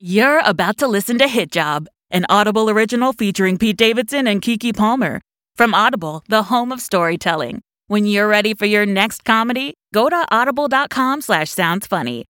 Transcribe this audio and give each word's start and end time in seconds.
You're 0.00 0.38
about 0.44 0.78
to 0.78 0.86
listen 0.86 1.18
to 1.18 1.26
Hit 1.26 1.50
Job, 1.50 1.88
an 2.12 2.24
Audible 2.28 2.70
original 2.70 3.12
featuring 3.12 3.58
Pete 3.58 3.76
Davidson 3.76 4.28
and 4.28 4.40
Keke 4.40 4.76
Palmer. 4.76 5.20
From 5.56 5.74
Audible, 5.74 6.22
the 6.28 6.44
home 6.44 6.70
of 6.70 6.80
storytelling. 6.80 7.62
When 7.88 8.06
you're 8.06 8.28
ready 8.28 8.54
for 8.54 8.64
your 8.64 8.86
next 8.86 9.24
comedy, 9.24 9.74
go 9.92 10.08
to 10.08 10.24
audible.com 10.30 11.20
slash 11.20 11.50
sounds 11.50 11.88
funny. 11.88 12.26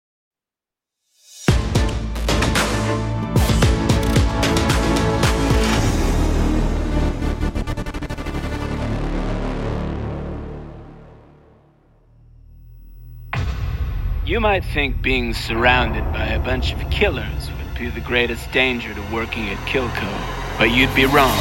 You 14.25 14.39
might 14.39 14.64
think 14.64 15.03
being 15.03 15.35
surrounded 15.35 16.05
by 16.12 16.27
a 16.27 16.39
bunch 16.39 16.73
of 16.73 16.91
killers 16.91 17.48
be 17.79 17.88
the 17.90 18.00
greatest 18.00 18.50
danger 18.52 18.95
to 18.95 19.00
working 19.12 19.48
at 19.48 19.58
Kilco, 19.66 20.58
but 20.58 20.71
you'd 20.71 20.94
be 20.94 21.04
wrong. 21.04 21.36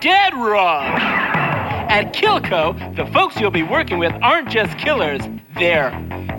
Dead 0.00 0.34
wrong! 0.34 0.86
At 1.88 2.12
Kilco, 2.12 2.94
the 2.94 3.06
folks 3.06 3.40
you'll 3.40 3.50
be 3.50 3.64
working 3.64 3.98
with 3.98 4.12
aren't 4.22 4.48
just 4.48 4.78
killers, 4.78 5.20
they're 5.56 5.90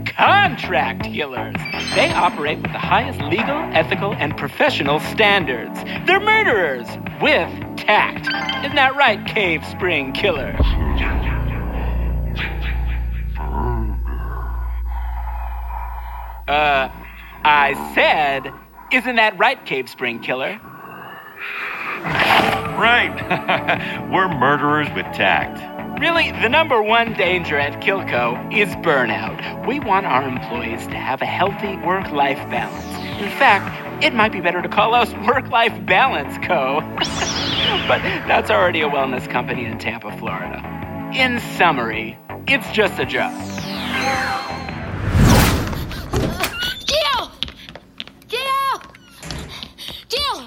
contract 0.06 1.04
killers. 1.04 1.56
They 1.96 2.12
operate 2.12 2.62
with 2.62 2.72
the 2.72 2.80
highest 2.80 3.20
legal, 3.22 3.58
ethical, 3.74 4.14
and 4.14 4.38
professional 4.38 5.00
standards. 5.00 5.84
They're 6.06 6.22
murderers 6.22 6.88
with 7.22 7.50
tact. 7.78 8.28
Isn't 8.64 8.76
that 8.76 8.96
right, 8.96 9.26
Cave 9.28 9.66
Spring 9.66 10.14
Killer? 10.14 10.56
Uh, 16.48 16.90
I 17.44 17.74
said, 17.96 18.52
isn't 18.92 19.16
that 19.16 19.38
right, 19.38 19.64
Cave 19.66 19.90
Spring 19.90 20.20
Killer? 20.20 20.60
Right. 22.78 24.10
We're 24.12 24.28
murderers 24.28 24.88
with 24.96 25.06
tact. 25.16 25.60
Really, 26.00 26.32
the 26.32 26.48
number 26.48 26.82
one 26.84 27.14
danger 27.14 27.58
at 27.58 27.82
Kilco 27.82 28.56
is 28.56 28.70
burnout. 28.78 29.66
We 29.66 29.80
want 29.80 30.06
our 30.06 30.28
employees 30.28 30.86
to 30.88 30.96
have 30.96 31.24
a 31.24 31.26
healthy 31.26 31.76
work 31.78 32.12
life 32.12 32.38
balance. 32.52 32.86
In 33.20 33.30
fact, 33.32 34.04
it 34.04 34.14
might 34.14 34.32
be 34.32 34.40
better 34.40 34.62
to 34.62 34.70
call 34.70 34.94
us 34.94 35.12
Work 35.28 35.50
Life 35.50 35.74
Balance 35.88 36.38
Co. 36.46 36.82
but 37.88 38.04
that's 38.28 38.52
already 38.52 38.82
a 38.82 38.90
wellness 38.90 39.28
company 39.28 39.66
in 39.66 39.80
Tampa, 39.80 40.16
Florida. 40.20 40.62
In 41.16 41.40
summary, 41.58 42.16
it's 42.48 42.70
just 42.70 43.00
a 43.00 43.06
job. 43.06 43.34
Geo! 46.86 47.32
Geo! 48.28 48.80
Geo! 50.10 50.46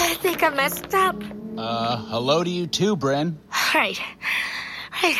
I 0.00 0.11
think 0.22 0.42
I 0.44 0.50
messed 0.50 0.94
up. 0.94 1.20
Uh, 1.58 1.96
hello 1.96 2.44
to 2.44 2.48
you 2.48 2.68
too, 2.68 2.96
Brynn. 2.96 3.34
Right. 3.74 4.00
Right. 5.02 5.16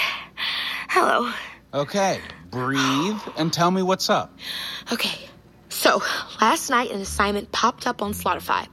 Hello. 0.89 1.33
Okay, 1.75 2.20
breathe 2.50 3.19
and 3.36 3.53
tell 3.53 3.70
me 3.70 3.83
what's 3.83 4.08
up. 4.08 4.39
Okay. 4.92 5.19
So, 5.70 6.03
last 6.41 6.70
night 6.70 6.92
an 6.92 7.00
assignment 7.00 7.50
popped 7.50 7.89
up 7.89 8.00
on 8.00 8.12
Slaughterfy. 8.12 8.69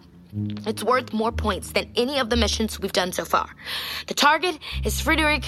It's 0.67 0.83
worth 0.83 1.11
more 1.13 1.31
points 1.31 1.71
than 1.71 1.91
any 1.95 2.19
of 2.19 2.29
the 2.29 2.35
missions 2.35 2.79
we've 2.79 2.91
done 2.91 3.11
so 3.11 3.25
far. 3.25 3.49
The 4.05 4.13
target 4.13 4.59
is 4.85 5.01
Frederick 5.01 5.45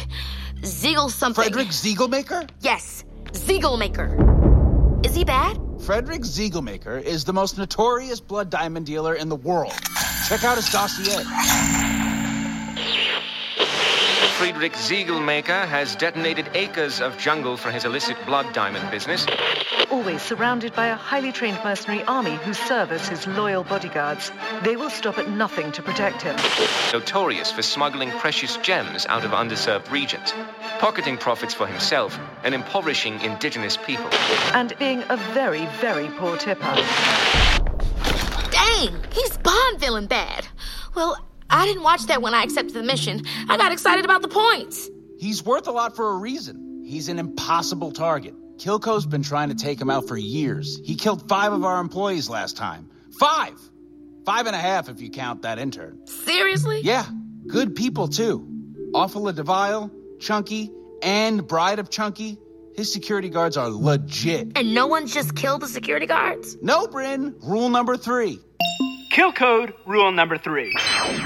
Ziegel 0.66 1.10
something. 1.10 1.44
Frederick 1.44 1.68
Ziegelmaker? 1.68 2.50
Yes, 2.62 3.04
Ziegelmaker. 3.34 5.06
Is 5.06 5.14
he 5.14 5.26
bad? 5.26 5.60
Frederick 5.82 6.22
Ziegelmaker 6.22 7.00
is 7.00 7.26
the 7.26 7.34
most 7.34 7.60
notorious 7.60 8.20
blood 8.20 8.50
diamond 8.50 8.88
dealer 8.88 9.14
in 9.14 9.30
the 9.30 9.36
world. 9.36 9.74
Check 10.32 10.46
out 10.46 10.56
his 10.56 10.70
dossier. 10.70 11.26
Friedrich 14.38 14.72
Ziegelmaker 14.72 15.68
has 15.68 15.94
detonated 15.98 16.50
acres 16.54 17.02
of 17.02 17.18
jungle 17.18 17.58
for 17.58 17.70
his 17.70 17.84
illicit 17.84 18.16
blood 18.26 18.54
diamond 18.54 18.90
business. 18.90 19.28
Always 19.92 20.22
surrounded 20.22 20.74
by 20.74 20.88
a 20.88 20.96
highly 20.96 21.34
trained 21.34 21.60
mercenary 21.66 22.02
army 22.04 22.36
who 22.36 22.54
serve 22.54 22.94
as 22.94 23.10
his 23.10 23.28
loyal 23.28 23.66
bodyguards. 23.66 24.32
They 24.64 24.78
will 24.78 24.90
stop 24.90 25.18
at 25.18 25.30
nothing 25.30 25.74
to 25.74 25.84
protect 25.84 26.22
him. 26.22 26.38
Notorious 26.94 27.52
for 27.52 27.62
smuggling 27.62 28.12
precious 28.12 28.56
gems 28.56 29.06
out 29.08 29.26
of 29.26 29.32
underserved 29.32 29.92
regions, 29.92 30.34
pocketing 30.80 31.18
profits 31.18 31.54
for 31.54 31.68
himself, 31.68 32.18
and 32.46 32.56
impoverishing 32.56 33.20
indigenous 33.20 33.76
people. 33.76 34.08
And 34.54 34.74
being 34.80 35.04
a 35.10 35.18
very, 35.34 35.66
very 35.82 36.08
poor 36.08 36.38
tipper. 36.38 36.74
He's 39.12 39.38
Bond 39.38 39.80
villain 39.80 40.08
bad. 40.08 40.48
Well, 40.96 41.18
I 41.50 41.66
didn't 41.66 41.84
watch 41.84 42.04
that 42.06 42.22
when 42.22 42.34
I 42.34 42.44
accepted 42.44 42.74
the 42.74 42.84
mission. 42.84 43.24
I 43.50 43.58
got 43.58 43.72
excited 43.72 44.06
about 44.06 44.22
the 44.22 44.28
points. 44.30 44.90
He's 45.20 45.44
worth 45.44 45.68
a 45.68 45.72
lot 45.72 45.96
for 45.96 46.12
a 46.12 46.18
reason. 46.18 46.84
He's 46.86 47.10
an 47.10 47.20
impossible 47.20 47.92
target. 47.92 48.34
Kilco's 48.58 49.06
been 49.06 49.24
trying 49.24 49.50
to 49.50 49.56
take 49.56 49.80
him 49.80 49.90
out 49.90 50.08
for 50.08 50.18
years. 50.18 50.80
He 50.84 50.96
killed 50.96 51.28
five 51.28 51.52
of 51.52 51.64
our 51.66 51.80
employees 51.80 52.30
last 52.30 52.58
time. 52.58 52.90
Five! 53.20 53.60
Five 54.26 54.46
and 54.46 54.56
a 54.56 54.60
half 54.60 54.88
if 54.88 55.02
you 55.02 55.10
count 55.10 55.42
that 55.42 55.58
intern. 55.58 56.06
Seriously? 56.06 56.82
Yeah, 56.84 57.06
good 57.48 57.76
people 57.76 58.08
too. 58.08 58.48
Awful 58.94 59.24
DeVile, 59.24 59.90
Chunky, 60.20 60.72
and 61.02 61.48
Bride 61.48 61.80
of 61.80 61.90
Chunky. 61.90 62.38
His 62.76 62.92
security 62.94 63.30
guards 63.30 63.58
are 63.58 63.70
legit. 63.70 64.52
And 64.56 64.74
no 64.74 64.88
one's 64.88 65.14
just 65.14 65.36
killed 65.36 65.62
the 65.62 65.68
security 65.68 66.06
guards? 66.06 66.56
No, 66.62 66.88
Brynn. 66.88 67.36
Rule 67.44 67.70
number 67.70 67.98
three. 67.98 68.40
Kill 69.12 69.34
code 69.34 69.74
rule 69.86 70.10
number 70.14 70.38
three 70.38 70.74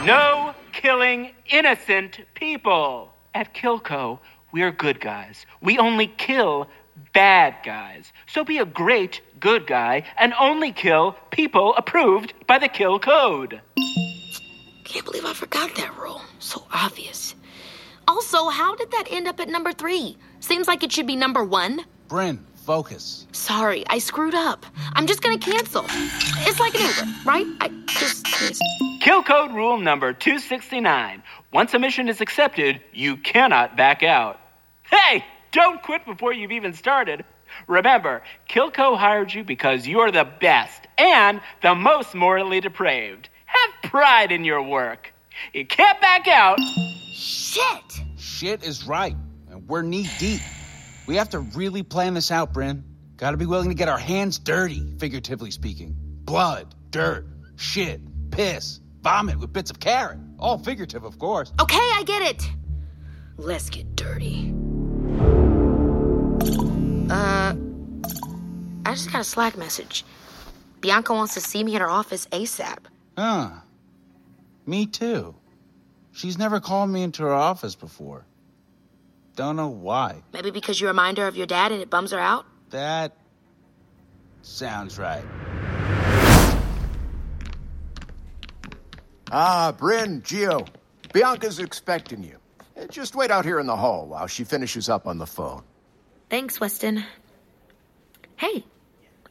no 0.06 0.56
killing 0.72 1.36
innocent 1.52 2.20
people. 2.34 3.14
At 3.36 3.54
Kilco, 3.54 4.18
we're 4.52 4.72
good 4.72 5.00
guys. 5.00 5.46
We 5.62 5.78
only 5.78 6.08
kill 6.08 6.68
bad 7.14 7.56
guys. 7.64 8.12
So 8.26 8.44
be 8.44 8.58
a 8.58 8.66
great 8.66 9.22
good 9.40 9.68
guy 9.68 10.04
and 10.18 10.34
only 10.40 10.72
kill 10.72 11.16
people 11.30 11.76
approved 11.76 12.34
by 12.48 12.58
the 12.58 12.70
kill 12.70 12.98
code. 12.98 13.62
Can't 14.84 15.06
believe 15.06 15.26
I 15.26 15.34
forgot 15.34 15.76
that 15.76 15.96
rule. 15.96 16.22
So 16.40 16.66
obvious. 16.72 17.36
Also, 18.08 18.50
how 18.50 18.76
did 18.76 18.90
that 18.92 19.12
end 19.12 19.28
up 19.28 19.40
at 19.40 19.50
number 19.50 19.74
three? 19.74 20.18
Seems 20.40 20.68
like 20.68 20.82
it 20.82 20.92
should 20.92 21.08
be 21.08 21.16
number 21.16 21.44
one. 21.44 21.82
Brynn, 22.08 22.40
focus. 22.66 23.28
Sorry, 23.32 23.86
I 23.90 24.00
screwed 24.00 24.34
up. 24.34 24.66
I'm 24.94 25.06
just 25.06 25.22
gonna 25.22 25.38
cancel. 25.38 25.86
It's 25.88 26.60
like 26.60 26.74
an 26.76 26.82
Uber, 26.82 27.12
right? 27.26 27.46
I 27.62 27.70
just. 27.88 28.26
Kill 29.02 29.22
code 29.22 29.52
rule 29.54 29.78
number 29.78 30.14
269. 30.14 31.22
Once 31.54 31.74
a 31.74 31.80
mission 31.80 32.10
is 32.10 32.22
accepted, 32.22 32.82
you 32.92 33.18
cannot 33.18 33.78
back 33.78 34.02
out. 34.02 34.40
Hey, 34.90 35.24
don't 35.52 35.82
quit 35.84 36.06
before 36.06 36.34
you've 36.34 36.52
even 36.52 36.74
started. 36.74 37.24
Remember, 37.68 38.24
Kilco 38.50 38.98
hired 38.98 39.34
you 39.34 39.44
because 39.44 39.88
you're 39.88 40.12
the 40.12 40.28
best 40.42 40.88
and 40.98 41.42
the 41.62 41.76
most 41.76 42.16
morally 42.16 42.60
depraved. 42.60 43.30
Have 43.46 43.92
pride 43.92 44.32
in 44.32 44.44
your 44.44 44.62
work. 44.64 45.14
You 45.54 45.66
can't 45.66 46.02
back 46.02 46.28
out. 46.28 46.60
Shit! 47.14 48.02
Shit 48.18 48.64
is 48.64 48.86
right, 48.88 49.16
and 49.50 49.68
we're 49.68 49.84
knee 49.84 50.10
deep. 50.18 50.42
We 51.08 51.16
have 51.18 51.30
to 51.30 51.40
really 51.40 51.84
plan 51.84 52.14
this 52.16 52.32
out, 52.32 52.54
Brynn. 52.54 52.84
Gotta 53.18 53.38
be 53.38 53.46
willing 53.46 53.70
to 53.70 53.76
get 53.76 53.88
our 53.88 53.98
hands 53.98 54.40
dirty, 54.40 54.94
figuratively 54.98 55.52
speaking. 55.52 55.96
Blood, 55.98 56.74
dirt, 56.90 57.28
shit, 57.56 58.02
piss, 58.32 58.80
vomit 59.02 59.40
with 59.40 59.54
bits 59.54 59.70
of 59.72 59.80
carrot. 59.80 60.18
All 60.40 60.58
figurative, 60.58 61.04
of 61.04 61.18
course. 61.20 61.54
Okay, 61.62 61.78
I 61.78 62.04
get 62.06 62.22
it. 62.24 62.50
Let's 63.38 63.70
get 63.70 63.96
dirty. 63.96 64.54
Uh, 67.10 67.56
I 68.86 68.94
just 68.94 69.12
got 69.12 69.22
a 69.22 69.24
Slack 69.24 69.58
message. 69.58 70.04
Bianca 70.82 71.14
wants 71.14 71.36
to 71.36 71.42
see 71.42 71.64
me 71.64 71.76
in 71.76 71.82
her 71.82 71.90
office 71.90 72.26
ASAP. 72.28 72.80
Huh. 73.18 73.52
Me 74.66 74.86
too. 74.86 75.36
She's 76.12 76.38
never 76.38 76.60
called 76.60 76.90
me 76.90 77.04
into 77.04 77.24
her 77.24 77.34
office 77.34 77.76
before. 77.76 78.26
Don't 79.36 79.56
know 79.56 79.68
why. 79.68 80.22
Maybe 80.34 80.50
because 80.52 80.80
you 80.80 80.88
remind 80.88 81.18
her 81.18 81.28
of 81.28 81.36
your 81.36 81.46
dad 81.48 81.72
and 81.72 81.82
it 81.82 81.90
bums 81.90 82.12
her 82.12 82.20
out? 82.20 82.46
That 82.70 83.16
sounds 84.42 84.98
right. 84.98 85.24
Ah, 89.32 89.74
Brynn, 89.78 90.24
Geo. 90.24 90.66
Bianca's 91.14 91.60
expecting 91.60 92.24
you. 92.24 92.38
Eh, 92.78 92.88
Just 92.90 93.16
wait 93.16 93.32
out 93.32 93.46
here 93.46 93.60
in 93.60 93.66
the 93.68 93.76
hall 93.76 94.06
while 94.08 94.28
she 94.28 94.44
finishes 94.44 94.90
up 94.90 95.08
on 95.08 95.18
the 95.18 95.26
phone. 95.26 95.64
Thanks, 96.30 96.60
Weston. 96.60 97.04
Hey, 98.38 98.66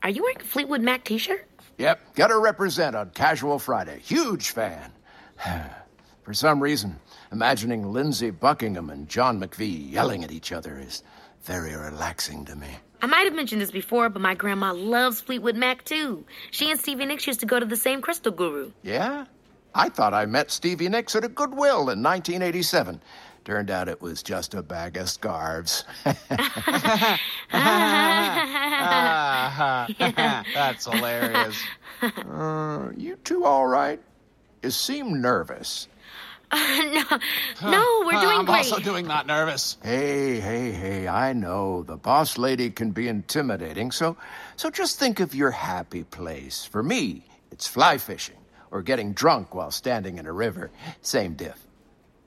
are 0.03 0.11
you 0.11 0.23
wearing 0.23 0.41
a 0.41 0.45
Fleetwood 0.45 0.81
Mac 0.81 1.05
t 1.05 1.19
shirt? 1.19 1.47
Yep, 1.79 2.15
gotta 2.15 2.39
represent 2.39 2.95
on 2.97 3.11
Casual 3.11 3.59
Friday. 3.59 3.99
Huge 4.01 4.51
fan. 4.51 4.93
For 6.23 6.33
some 6.33 6.61
reason, 6.63 6.99
imagining 7.35 7.93
Lindsey 7.93 8.31
Buckingham 8.31 8.91
and 8.91 9.09
John 9.09 9.41
McVie 9.41 9.91
yelling 9.91 10.23
at 10.23 10.31
each 10.31 10.53
other 10.53 10.79
is 10.79 11.03
very 11.43 11.75
relaxing 11.75 12.45
to 12.45 12.55
me. 12.55 12.69
I 13.03 13.07
might 13.07 13.25
have 13.25 13.35
mentioned 13.35 13.61
this 13.61 13.73
before, 13.73 14.09
but 14.09 14.23
my 14.23 14.37
grandma 14.37 14.73
loves 14.73 15.21
Fleetwood 15.21 15.57
Mac 15.57 15.85
too. 15.85 16.25
She 16.53 16.71
and 16.71 16.79
Stevie 16.79 17.07
Nicks 17.07 17.27
used 17.27 17.41
to 17.41 17.47
go 17.47 17.59
to 17.59 17.67
the 17.67 17.77
same 17.77 18.01
crystal 18.01 18.31
guru. 18.31 18.71
Yeah? 18.85 19.25
I 19.75 19.89
thought 19.89 20.15
I 20.15 20.27
met 20.27 20.53
Stevie 20.53 20.89
Nicks 20.89 21.17
at 21.17 21.25
a 21.25 21.29
Goodwill 21.29 21.91
in 21.91 22.05
1987. 22.05 23.01
Turned 23.45 23.69
out 23.69 23.89
it 23.89 24.01
was 24.01 24.23
just 24.23 24.55
a 24.55 24.63
bag 24.63 24.97
of 24.97 25.11
scarves. 25.11 25.85
That's 26.05 26.21
hilarious. 30.87 31.61
uh, 32.31 32.91
you 32.97 33.17
two 33.25 33.45
all 33.45 33.67
right? 33.67 34.01
You 34.63 34.71
seem 34.71 35.21
nervous. 35.21 35.89
no, 36.93 37.19
no, 37.71 38.03
we're 38.07 38.21
doing 38.21 38.39
I'm 38.39 38.45
great. 38.45 38.59
also 38.59 38.79
doing 38.79 39.07
not 39.07 39.27
nervous. 39.27 39.77
Hey, 39.83 40.39
hey, 40.39 40.71
hey, 40.71 41.09
I 41.09 41.33
know 41.33 41.83
the 41.83 41.97
boss 41.97 42.39
lady 42.39 42.71
can 42.71 42.93
be 42.93 43.09
intimidating, 43.09 43.91
so 43.91 44.17
so 44.57 44.71
just 44.71 44.99
think 44.99 45.19
of 45.21 45.35
your 45.35 45.51
happy 45.51 46.05
place. 46.05 46.65
For 46.65 46.83
me, 46.83 47.27
it's 47.51 47.67
fly 47.67 47.99
fishing 47.99 48.37
or 48.71 48.83
getting 48.83 49.13
drunk 49.15 49.55
while 49.55 49.71
standing 49.73 50.19
in 50.19 50.27
a 50.27 50.33
river. 50.33 50.71
Same 51.03 51.35
diff. 51.35 51.59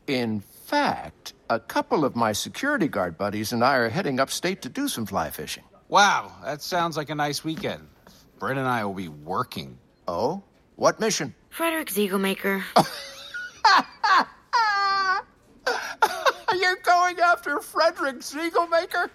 In 0.08 0.42
fact, 0.66 1.34
a 1.50 1.60
couple 1.60 2.04
of 2.04 2.16
my 2.16 2.34
security 2.34 2.88
guard 2.90 3.18
buddies 3.18 3.54
and 3.54 3.64
I 3.64 3.76
are 3.76 3.90
heading 3.90 4.20
upstate 4.20 4.62
to 4.64 4.70
do 4.70 4.88
some 4.90 5.06
fly 5.06 5.30
fishing. 5.30 5.64
Wow, 5.88 6.34
that 6.44 6.62
sounds 6.62 6.98
like 6.98 7.10
a 7.10 7.16
nice 7.16 7.46
weekend. 7.46 7.88
Brynn 8.40 8.58
and 8.58 8.68
I 8.68 8.84
will 8.84 8.94
be 8.94 9.08
working. 9.08 9.78
Oh? 10.08 10.44
What 10.76 11.00
mission? 11.00 11.34
Frederick 11.50 11.88
Ziegelmaker. 11.90 12.62
You're 16.60 16.78
going 16.78 17.20
after 17.20 17.60
Frederick 17.60 18.18
Ziegelmaker? 18.20 19.10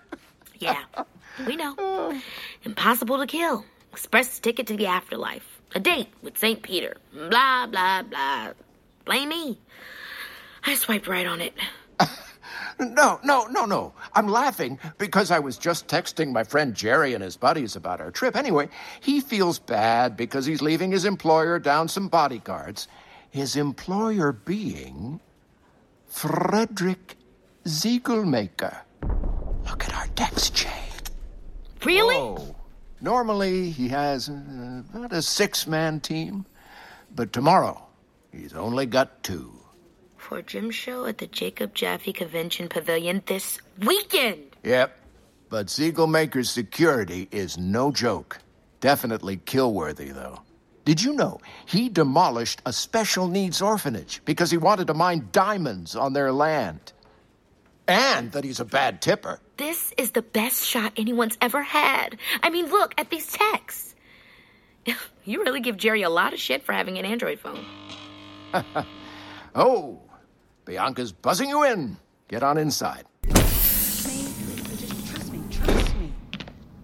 yeah, 0.58 0.82
we 1.46 1.56
know. 1.56 1.75
Oh. 1.84 2.20
Impossible 2.64 3.19
to 3.19 3.26
kill. 3.26 3.64
Express 3.93 4.38
ticket 4.38 4.66
to 4.69 4.76
the 4.76 4.87
afterlife. 4.87 5.60
A 5.75 5.81
date 5.81 6.08
with 6.22 6.38
St. 6.38 6.62
Peter. 6.62 6.96
Blah, 7.12 7.66
blah, 7.66 8.02
blah. 8.02 8.50
Blame 9.04 9.31
me. 9.31 9.58
I 10.64 10.75
swiped 10.75 11.08
right 11.08 11.26
on 11.26 11.40
it. 11.40 11.55
No, 12.81 13.20
no, 13.22 13.46
no, 13.46 13.64
no. 13.64 13.93
I'm 14.14 14.26
laughing 14.28 14.78
because 14.98 15.31
I 15.31 15.38
was 15.38 15.56
just 15.58 15.87
texting 15.87 16.32
my 16.32 16.43
friend 16.43 16.75
Jerry 16.75 17.14
and 17.14 17.22
his 17.22 17.37
buddies 17.37 17.76
about 17.76 18.00
our 18.00 18.10
trip. 18.10 18.34
Anyway, 18.34 18.69
he 19.00 19.20
feels 19.20 19.58
bad 19.58 20.16
because 20.16 20.46
he's 20.46 20.62
leaving 20.62 20.90
his 20.90 21.05
employer 21.05 21.58
down 21.60 21.87
some 21.87 22.08
bodyguards. 22.08 22.88
His 23.32 23.56
employer 23.56 24.31
being 24.32 25.19
Frederick 26.06 27.17
Ziegelmaker. 27.64 28.76
Look 29.67 29.84
at 29.84 29.94
our 29.94 30.06
text 30.08 30.55
chain. 30.55 30.70
Really? 31.82 32.14
Whoa. 32.14 32.55
Normally, 33.00 33.70
he 33.70 33.88
has 33.88 34.29
uh, 34.29 34.82
about 34.94 35.14
a 35.14 35.23
six 35.23 35.67
man 35.67 35.99
team, 36.00 36.44
but 37.14 37.32
tomorrow, 37.32 37.82
he's 38.31 38.52
only 38.52 38.84
got 38.84 39.23
two. 39.23 39.50
For 40.19 40.37
a 40.37 40.43
gym 40.43 40.70
show 40.70 41.06
at 41.06 41.17
the 41.17 41.26
Jacob 41.26 41.75
Jaffe 41.75 42.12
Convention 42.12 42.69
Pavilion 42.69 43.23
this 43.25 43.58
weekend. 43.79 44.43
Yep. 44.62 44.94
But 45.49 45.69
Ziegelmaker's 45.69 46.50
security 46.50 47.29
is 47.31 47.56
no 47.56 47.93
joke. 47.93 48.40
Definitely 48.81 49.38
kill 49.38 49.73
worthy, 49.73 50.11
though. 50.11 50.43
Did 50.84 51.02
you 51.02 51.12
know 51.12 51.40
he 51.67 51.88
demolished 51.88 52.61
a 52.67 52.73
special 52.73 53.29
needs 53.29 53.62
orphanage 53.62 54.20
because 54.25 54.50
he 54.50 54.56
wanted 54.56 54.88
to 54.88 54.94
mine 54.94 55.29
diamonds 55.31 55.94
on 55.94 56.12
their 56.12 56.32
land? 56.32 56.93
And 57.87 58.32
that 58.32 58.44
he's 58.44 58.61
a 58.61 58.64
bad 58.64 59.00
tipper. 59.02 59.40
This 59.58 59.93
is 59.96 60.11
the 60.12 60.23
best 60.23 60.64
shot 60.64 60.93
anyone's 60.96 61.38
ever 61.40 61.62
had. 61.62 62.17
I 62.43 62.50
mean, 62.50 62.67
look 62.67 62.94
at 62.99 63.11
these 63.11 63.31
texts. 63.32 63.94
You 65.25 65.40
really 65.44 65.61
give 65.61 65.76
Jerry 65.76 66.02
a 66.02 66.11
lot 66.11 66.32
of 66.32 66.40
shit 66.40 66.64
for 66.64 66.73
having 66.73 66.99
an 66.99 67.05
Android 67.05 67.38
phone. 67.38 67.64
Oh, 69.55 70.00
Bianca's 70.64 71.12
buzzing 71.12 71.50
you 71.50 71.62
in. 71.64 71.99
Get 72.26 72.43
on 72.43 72.56
inside. 72.56 73.05
Just 73.29 74.11
trust 75.11 75.31
me, 75.32 75.43
trust 75.50 75.94
me. 75.96 76.12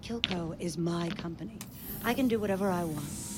Kilco 0.03 0.55
is 0.59 0.77
my 0.77 1.09
company. 1.09 1.57
I 2.05 2.13
can 2.13 2.27
do 2.27 2.39
whatever 2.39 2.69
I 2.69 2.83
want. 2.83 3.28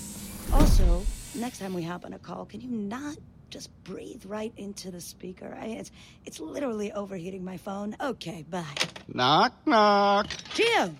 Also, 0.53 1.03
next 1.35 1.59
time 1.59 1.73
we 1.73 1.83
hop 1.83 2.05
on 2.05 2.13
a 2.13 2.19
call, 2.19 2.45
can 2.45 2.61
you 2.61 2.69
not 2.69 3.17
just 3.49 3.69
breathe 3.83 4.25
right 4.25 4.53
into 4.57 4.91
the 4.91 5.01
speaker? 5.01 5.57
I, 5.59 5.67
it's 5.67 5.91
it's 6.25 6.39
literally 6.39 6.91
overheating 6.91 7.43
my 7.43 7.57
phone. 7.57 7.95
Okay, 7.99 8.45
bye. 8.49 8.63
Knock, 9.07 9.53
knock. 9.65 10.27
Geo, 10.53 10.95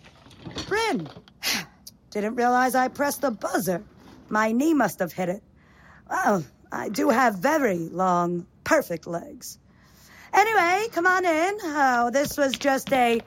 Brynn. 0.68 1.10
Didn't 2.12 2.36
realize 2.36 2.76
I 2.76 2.88
pressed 2.90 3.22
the 3.22 3.32
buzzer. 3.32 3.84
My 4.30 4.52
knee 4.52 4.74
must 4.74 5.00
have 5.00 5.14
hit 5.14 5.30
it. 5.30 5.44
Well, 6.10 6.44
I 6.72 6.90
do 6.90 7.10
have 7.10 7.36
very 7.36 7.78
long, 7.78 8.46
perfect 8.64 9.08
legs. 9.08 9.58
Anyway, 10.34 10.88
come 10.92 11.08
on 11.08 11.26
in. 11.26 11.58
Oh, 11.62 12.10
this 12.12 12.38
was 12.38 12.54
just 12.54 12.92
a 12.94 13.22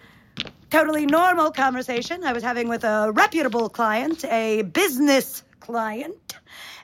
totally 0.70 1.06
normal 1.06 1.50
conversation 1.50 2.24
I 2.24 2.32
was 2.32 2.42
having 2.42 2.68
with 2.68 2.84
a 2.84 3.12
reputable 3.12 3.68
client, 3.68 4.24
a 4.24 4.62
business 4.62 5.42
client. 5.64 6.36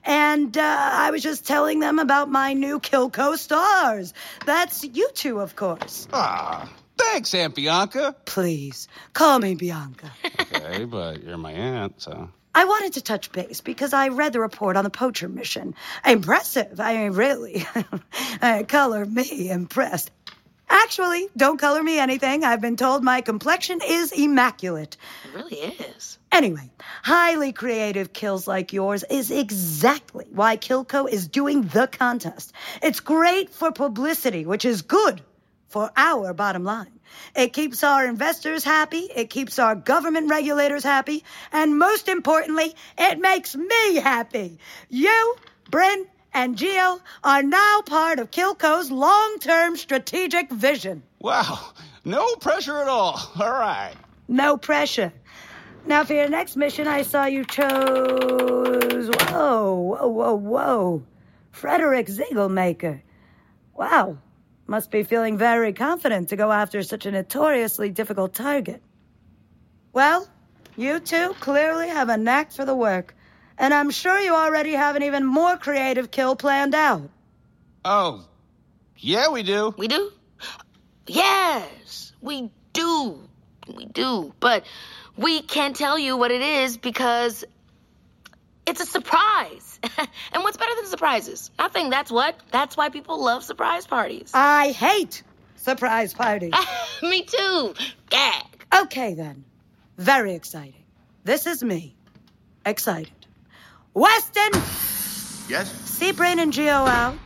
And 0.04 0.56
uh, 0.56 0.90
I 0.92 1.10
was 1.10 1.22
just 1.22 1.46
telling 1.46 1.80
them 1.80 1.98
about 1.98 2.30
my 2.30 2.54
new 2.54 2.80
Kilco 2.80 3.36
stars. 3.36 4.14
That's 4.46 4.82
you 4.82 5.10
two, 5.12 5.40
of 5.40 5.54
course. 5.54 6.08
Ah, 6.12 6.72
thanks, 6.96 7.34
Aunt 7.34 7.54
Bianca. 7.54 8.16
Please, 8.24 8.88
call 9.12 9.38
me 9.38 9.54
Bianca. 9.54 10.10
Okay, 10.52 10.84
but 10.84 11.22
you're 11.22 11.38
my 11.38 11.52
aunt, 11.52 12.02
so. 12.02 12.28
I 12.54 12.64
wanted 12.64 12.94
to 12.94 13.02
touch 13.02 13.30
base 13.30 13.60
because 13.60 13.92
I 13.92 14.08
read 14.08 14.32
the 14.32 14.40
report 14.40 14.76
on 14.76 14.82
the 14.84 14.90
poacher 14.90 15.28
mission. 15.28 15.74
Impressive. 16.04 16.80
I 16.80 16.96
mean, 16.96 17.12
really. 17.12 17.64
Uh, 18.42 18.62
color 18.66 19.04
me 19.04 19.50
impressed. 19.50 20.10
Actually, 20.70 21.28
don't 21.37 21.58
color 21.58 21.82
me 21.82 21.99
anything. 21.99 22.44
I've 22.44 22.61
been 22.61 22.76
told 22.76 23.02
my 23.02 23.20
complexion 23.22 23.81
is 23.84 24.12
immaculate. 24.12 24.96
It 25.25 25.34
really 25.34 25.56
is. 25.56 26.19
Anyway, 26.31 26.70
highly 27.02 27.52
creative 27.52 28.12
kills 28.12 28.46
like 28.46 28.72
yours 28.72 29.05
is 29.11 29.32
exactly 29.32 30.26
why 30.31 30.56
Kilco 30.56 31.11
is 31.11 31.26
doing 31.26 31.62
the 31.62 31.88
contest. 31.88 32.52
It's 32.82 33.00
great 33.00 33.50
for 33.50 33.72
publicity, 33.72 34.46
which 34.46 34.64
is 34.64 34.82
good 34.82 35.20
for 35.69 35.90
our 35.96 36.32
bottom 36.32 36.62
line. 36.62 37.00
It 37.34 37.52
keeps 37.52 37.82
our 37.82 38.06
investors 38.06 38.62
happy, 38.62 39.08
it 39.14 39.28
keeps 39.28 39.58
our 39.58 39.75
government 39.75 40.31
regulators 40.31 40.84
happy, 40.84 41.25
and 41.50 41.78
most 41.78 42.08
importantly, 42.08 42.75
it 42.96 43.19
makes 43.19 43.56
me 43.56 43.96
happy. 43.96 44.58
You, 44.88 45.34
Brynn, 45.71 46.06
and 46.32 46.56
Geo 46.56 47.00
are 47.25 47.42
now 47.42 47.82
part 47.87 48.18
of 48.18 48.30
Kilco's 48.30 48.90
long-term 48.90 49.76
strategic 49.76 50.50
vision. 50.50 51.02
Wow, 51.20 51.72
no 52.04 52.37
pressure 52.37 52.80
at 52.80 52.88
all. 52.88 53.20
All 53.40 53.50
right. 53.50 53.94
No 54.28 54.56
pressure. 54.56 55.12
Now, 55.87 56.04
for 56.04 56.14
your 56.14 56.28
next 56.28 56.56
mission, 56.56 56.87
I 56.87 57.02
saw 57.02 57.25
you 57.25 57.44
chose. 57.44 59.08
Whoa, 59.08 59.75
whoa, 59.75 60.08
whoa, 60.08 60.34
whoa. 60.34 61.02
Frederick 61.50 62.06
Ziegelmaker. 62.06 63.00
Wow. 63.75 64.18
Must 64.66 64.90
be 64.90 65.02
feeling 65.02 65.37
very 65.37 65.72
confident 65.72 66.28
to 66.28 66.37
go 66.37 66.52
after 66.52 66.82
such 66.82 67.06
a 67.06 67.10
notoriously 67.10 67.90
difficult 67.90 68.34
target. 68.34 68.80
Well, 69.92 70.28
you 70.76 71.00
two 71.00 71.34
clearly 71.40 71.88
have 71.88 72.08
a 72.08 72.16
knack 72.16 72.52
for 72.52 72.64
the 72.64 72.76
work, 72.76 73.16
and 73.61 73.75
I'm 73.75 73.90
sure 73.90 74.19
you 74.19 74.35
already 74.35 74.73
have 74.73 74.97
an 74.97 75.02
even 75.02 75.25
more 75.25 75.57
creative 75.59 76.11
kill 76.11 76.35
planned 76.35 76.75
out. 76.75 77.11
Oh, 77.85 78.25
yeah, 78.97 79.29
we 79.29 79.43
do. 79.43 79.75
We 79.76 79.87
do? 79.87 80.11
Yes, 81.07 82.12
we 82.23 82.50
do. 82.73 83.21
We 83.76 83.85
do. 83.85 84.33
But 84.40 84.64
we 85.17 85.43
can't 85.43 85.76
tell 85.76 85.99
you 85.99 86.17
what 86.17 86.31
it 86.31 86.40
is 86.40 86.79
because 86.79 87.45
it's 88.67 88.81
a 88.81 88.87
surprise. 88.87 89.79
and 89.99 90.43
what's 90.43 90.57
better 90.57 90.75
than 90.76 90.87
surprises? 90.87 91.50
Nothing. 91.59 91.90
That's 91.90 92.11
what. 92.11 92.37
That's 92.50 92.76
why 92.79 92.88
people 92.88 93.23
love 93.23 93.45
surprise 93.45 93.87
parties. 93.87 94.31
I 94.33 94.73
hate 94.73 95.23
surprise 95.57 96.14
parties. 96.14 96.55
Me 97.02 97.23
too. 97.23 97.75
Gag. 98.09 98.45
Okay, 98.75 99.12
then. 99.12 99.45
Very 99.99 100.35
exciting. 100.35 100.85
This 101.25 101.47
is 101.47 101.62
me. 101.62 101.95
Excited. 102.64 103.19
Weston! 103.94 104.52
Yes? 105.49 105.70
See 105.90 106.12
Brynn 106.12 106.38
and 106.38 106.52
Geo 106.52 106.70
out. 106.70 107.18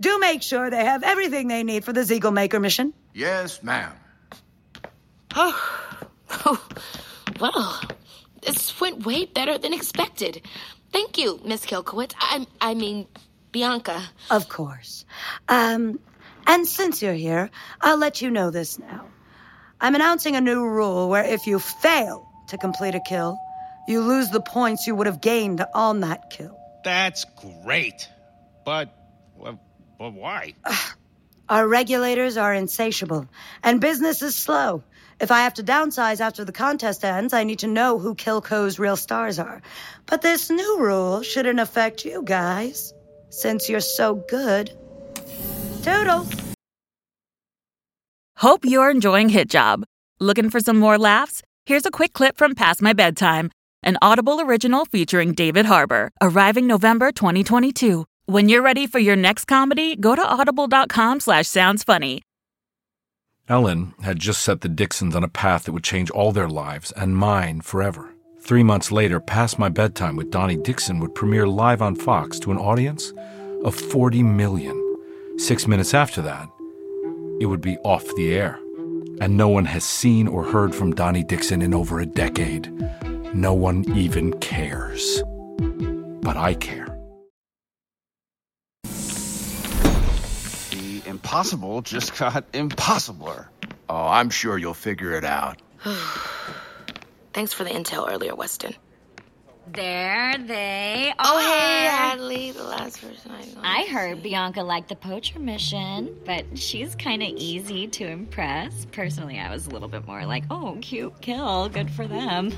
Do 0.00 0.18
make 0.18 0.42
sure 0.42 0.70
they 0.70 0.84
have 0.84 1.02
everything 1.02 1.48
they 1.48 1.64
need 1.64 1.84
for 1.84 1.92
the 1.92 2.00
Ziegelmaker 2.00 2.60
mission. 2.60 2.94
Yes, 3.14 3.62
ma'am. 3.62 3.92
Oh, 5.34 6.66
well, 7.40 7.80
this 8.42 8.80
went 8.80 9.04
way 9.04 9.26
better 9.26 9.58
than 9.58 9.72
expected. 9.72 10.42
Thank 10.92 11.18
you, 11.18 11.40
Miss 11.44 11.66
Kilkowitz. 11.66 12.14
I, 12.18 12.46
I 12.60 12.74
mean, 12.74 13.06
Bianca. 13.52 14.02
Of 14.30 14.48
course. 14.48 15.04
Um, 15.48 16.00
and 16.46 16.66
since 16.66 17.02
you're 17.02 17.12
here, 17.12 17.50
I'll 17.80 17.98
let 17.98 18.22
you 18.22 18.30
know 18.30 18.50
this 18.50 18.78
now. 18.78 19.04
I'm 19.80 19.94
announcing 19.94 20.34
a 20.34 20.40
new 20.40 20.66
rule 20.66 21.08
where 21.08 21.24
if 21.24 21.46
you 21.46 21.58
fail 21.58 22.26
to 22.48 22.56
complete 22.56 22.94
a 22.94 23.00
kill, 23.00 23.38
you 23.88 24.00
lose 24.02 24.30
the 24.30 24.40
points 24.40 24.86
you 24.86 24.94
would 24.94 25.06
have 25.06 25.20
gained 25.20 25.64
on 25.74 26.00
that 26.00 26.30
kill. 26.30 26.58
That's 26.84 27.24
great. 27.64 28.08
But, 28.64 28.94
well, 29.36 29.60
but 29.98 30.12
why? 30.12 30.54
Our 31.48 31.66
regulators 31.66 32.36
are 32.36 32.52
insatiable, 32.52 33.26
and 33.62 33.80
business 33.80 34.20
is 34.20 34.36
slow. 34.36 34.82
If 35.18 35.30
I 35.30 35.40
have 35.40 35.54
to 35.54 35.64
downsize 35.64 36.20
after 36.20 36.44
the 36.44 36.52
contest 36.52 37.04
ends, 37.04 37.32
I 37.32 37.44
need 37.44 37.60
to 37.60 37.66
know 37.66 37.98
who 37.98 38.14
Kilco's 38.14 38.78
real 38.78 38.96
stars 38.96 39.38
are. 39.38 39.62
But 40.06 40.20
this 40.20 40.50
new 40.50 40.78
rule 40.78 41.22
shouldn't 41.22 41.58
affect 41.58 42.04
you 42.04 42.22
guys, 42.22 42.92
since 43.30 43.68
you're 43.68 43.80
so 43.80 44.14
good. 44.28 44.70
Toodles! 45.82 46.30
Hope 48.36 48.64
you're 48.64 48.90
enjoying 48.90 49.30
Hit 49.30 49.48
Job. 49.48 49.84
Looking 50.20 50.50
for 50.50 50.60
some 50.60 50.78
more 50.78 50.98
laughs? 50.98 51.42
Here's 51.66 51.86
a 51.86 51.90
quick 51.90 52.12
clip 52.12 52.38
from 52.38 52.54
Past 52.54 52.80
My 52.80 52.92
Bedtime, 52.92 53.50
an 53.88 53.96
Audible 54.02 54.38
original 54.38 54.84
featuring 54.84 55.32
David 55.32 55.64
Harbour, 55.64 56.10
arriving 56.20 56.66
November 56.66 57.10
2022. 57.10 58.04
When 58.26 58.50
you're 58.50 58.60
ready 58.60 58.86
for 58.86 58.98
your 58.98 59.16
next 59.16 59.46
comedy, 59.46 59.96
go 59.96 60.14
to 60.14 60.20
audible.com 60.22 61.20
slash 61.20 61.48
sounds 61.48 61.84
funny. 61.84 62.20
Ellen 63.48 63.94
had 64.02 64.18
just 64.18 64.42
set 64.42 64.60
the 64.60 64.68
Dixons 64.68 65.16
on 65.16 65.24
a 65.24 65.28
path 65.28 65.64
that 65.64 65.72
would 65.72 65.84
change 65.84 66.10
all 66.10 66.32
their 66.32 66.50
lives 66.50 66.92
and 66.98 67.16
mine 67.16 67.62
forever. 67.62 68.10
Three 68.42 68.62
months 68.62 68.92
later, 68.92 69.20
Past 69.20 69.58
My 69.58 69.70
Bedtime 69.70 70.16
with 70.16 70.30
Donnie 70.30 70.58
Dixon 70.58 70.98
would 70.98 71.14
premiere 71.14 71.48
live 71.48 71.80
on 71.80 71.96
Fox 71.96 72.38
to 72.40 72.52
an 72.52 72.58
audience 72.58 73.14
of 73.64 73.74
40 73.74 74.22
million. 74.22 74.76
Six 75.38 75.66
minutes 75.66 75.94
after 75.94 76.20
that, 76.20 76.46
it 77.40 77.46
would 77.46 77.62
be 77.62 77.78
off 77.78 78.04
the 78.16 78.34
air. 78.34 78.60
And 79.22 79.38
no 79.38 79.48
one 79.48 79.64
has 79.64 79.82
seen 79.82 80.28
or 80.28 80.44
heard 80.44 80.74
from 80.74 80.94
Donnie 80.94 81.24
Dixon 81.24 81.62
in 81.62 81.72
over 81.72 82.00
a 82.00 82.06
decade. 82.06 82.70
No 83.34 83.52
one 83.52 83.84
even 83.96 84.32
cares. 84.40 85.22
But 86.22 86.36
I 86.36 86.54
care. 86.54 86.86
The 90.70 91.02
impossible 91.04 91.82
just 91.82 92.18
got 92.18 92.50
impossibler. 92.52 93.48
Oh, 93.90 94.06
I'm 94.08 94.30
sure 94.30 94.56
you'll 94.56 94.74
figure 94.74 95.12
it 95.12 95.24
out. 95.24 95.60
Thanks 97.32 97.52
for 97.52 97.64
the 97.64 97.70
intel 97.70 98.10
earlier, 98.10 98.34
Weston. 98.34 98.74
There 99.72 100.34
they 100.46 101.12
are. 101.18 101.26
Oh, 101.26 101.38
hey, 101.38 101.84
Hadley, 101.84 102.52
the 102.52 102.64
last 102.64 103.02
person 103.02 103.30
I 103.30 103.44
know. 103.44 103.60
I 103.62 103.86
heard 103.90 104.22
Bianca 104.22 104.62
liked 104.62 104.88
the 104.88 104.96
poacher 104.96 105.38
mission, 105.38 106.16
but 106.24 106.46
she's 106.58 106.94
kind 106.94 107.22
of 107.22 107.28
easy 107.28 107.86
to 107.88 108.06
impress. 108.06 108.86
Personally, 108.92 109.38
I 109.38 109.50
was 109.50 109.66
a 109.66 109.70
little 109.70 109.88
bit 109.88 110.06
more 110.06 110.24
like, 110.24 110.44
oh, 110.50 110.78
cute 110.80 111.20
kill, 111.20 111.68
good 111.68 111.90
for 111.90 112.06
them. 112.06 112.52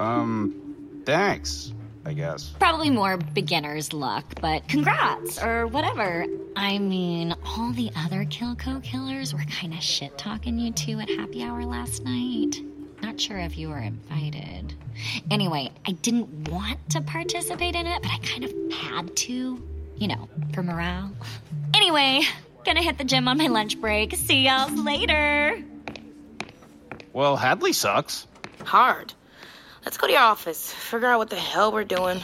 Um, 0.00 1.02
thanks, 1.04 1.74
I 2.06 2.14
guess. 2.14 2.54
Probably 2.58 2.88
more 2.88 3.18
beginner's 3.18 3.92
luck, 3.92 4.24
but 4.40 4.66
congrats 4.66 5.42
or 5.42 5.66
whatever. 5.66 6.24
I 6.56 6.78
mean, 6.78 7.34
all 7.44 7.72
the 7.72 7.90
other 7.94 8.24
Kilco 8.24 8.82
killers 8.82 9.34
were 9.34 9.44
kind 9.50 9.74
of 9.74 9.82
shit 9.82 10.16
talking 10.16 10.58
you 10.58 10.72
two 10.72 10.98
at 11.00 11.08
happy 11.10 11.42
hour 11.42 11.64
last 11.64 12.02
night. 12.04 12.56
Not 13.02 13.20
sure 13.20 13.38
if 13.38 13.58
you 13.58 13.68
were 13.68 13.78
invited. 13.78 14.74
Anyway, 15.30 15.70
I 15.86 15.92
didn't 15.92 16.48
want 16.48 16.78
to 16.90 17.00
participate 17.02 17.74
in 17.74 17.86
it, 17.86 18.02
but 18.02 18.10
I 18.10 18.18
kind 18.18 18.44
of 18.44 18.52
had 18.72 19.16
to. 19.16 19.62
You 19.96 20.08
know, 20.08 20.30
for 20.54 20.62
morale. 20.62 21.12
Anyway, 21.74 22.22
gonna 22.64 22.80
hit 22.82 22.96
the 22.96 23.04
gym 23.04 23.28
on 23.28 23.36
my 23.36 23.48
lunch 23.48 23.78
break. 23.78 24.16
See 24.16 24.46
y'all 24.46 24.70
later. 24.70 25.62
Well, 27.12 27.36
Hadley 27.36 27.74
sucks. 27.74 28.26
Hard. 28.64 29.12
Let's 29.84 29.96
go 29.96 30.06
to 30.06 30.12
your 30.12 30.22
office. 30.22 30.72
Figure 30.72 31.08
out 31.08 31.18
what 31.18 31.30
the 31.30 31.36
hell 31.36 31.72
we're 31.72 31.84
doing. 31.84 32.20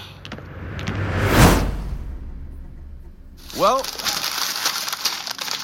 Well, 3.58 3.78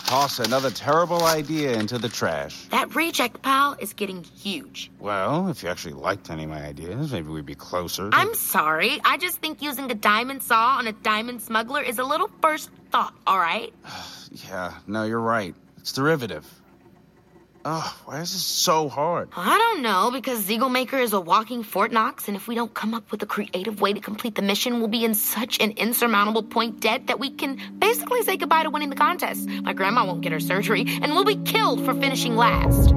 toss 0.06 0.38
another 0.38 0.70
terrible 0.70 1.22
idea 1.24 1.72
into 1.78 1.98
the 1.98 2.08
trash. 2.08 2.64
That 2.70 2.94
reject 2.94 3.42
pile 3.42 3.76
is 3.78 3.92
getting 3.92 4.24
huge. 4.24 4.90
Well, 4.98 5.48
if 5.48 5.62
you 5.62 5.68
actually 5.68 5.92
liked 5.94 6.30
any 6.30 6.44
of 6.44 6.50
my 6.50 6.64
ideas, 6.64 7.12
maybe 7.12 7.28
we'd 7.28 7.44
be 7.44 7.54
closer. 7.54 8.08
I'm 8.12 8.34
sorry. 8.34 8.98
I 9.04 9.18
just 9.18 9.38
think 9.38 9.60
using 9.60 9.90
a 9.90 9.94
diamond 9.94 10.42
saw 10.42 10.78
on 10.78 10.86
a 10.86 10.92
diamond 10.92 11.42
smuggler 11.42 11.82
is 11.82 11.98
a 11.98 12.04
little 12.04 12.30
first 12.40 12.70
thought, 12.90 13.14
all 13.26 13.38
right? 13.38 13.72
Yeah, 14.48 14.72
no, 14.86 15.04
you're 15.04 15.20
right. 15.20 15.54
It's 15.76 15.92
derivative. 15.92 16.46
Oh, 17.64 17.96
why 18.06 18.20
is 18.20 18.32
this 18.32 18.42
so 18.42 18.88
hard? 18.88 19.28
I 19.36 19.56
don't 19.56 19.82
know, 19.82 20.10
because 20.10 20.44
Ziegelmaker 20.44 21.00
is 21.00 21.12
a 21.12 21.20
walking 21.20 21.62
Fort 21.62 21.92
Knox, 21.92 22.26
and 22.26 22.36
if 22.36 22.48
we 22.48 22.56
don't 22.56 22.74
come 22.74 22.92
up 22.92 23.12
with 23.12 23.22
a 23.22 23.26
creative 23.26 23.80
way 23.80 23.92
to 23.92 24.00
complete 24.00 24.34
the 24.34 24.42
mission, 24.42 24.80
we'll 24.80 24.88
be 24.88 25.04
in 25.04 25.14
such 25.14 25.60
an 25.60 25.72
insurmountable 25.72 26.42
point 26.42 26.80
debt 26.80 27.06
that 27.06 27.20
we 27.20 27.30
can 27.30 27.60
basically 27.78 28.22
say 28.22 28.36
goodbye 28.36 28.64
to 28.64 28.70
winning 28.70 28.90
the 28.90 28.96
contest. 28.96 29.48
My 29.48 29.74
grandma 29.74 30.04
won't 30.04 30.22
get 30.22 30.32
her 30.32 30.40
surgery, 30.40 30.84
and 30.88 31.12
we'll 31.12 31.24
be 31.24 31.36
killed 31.36 31.84
for 31.84 31.94
finishing 31.94 32.34
last. 32.34 32.90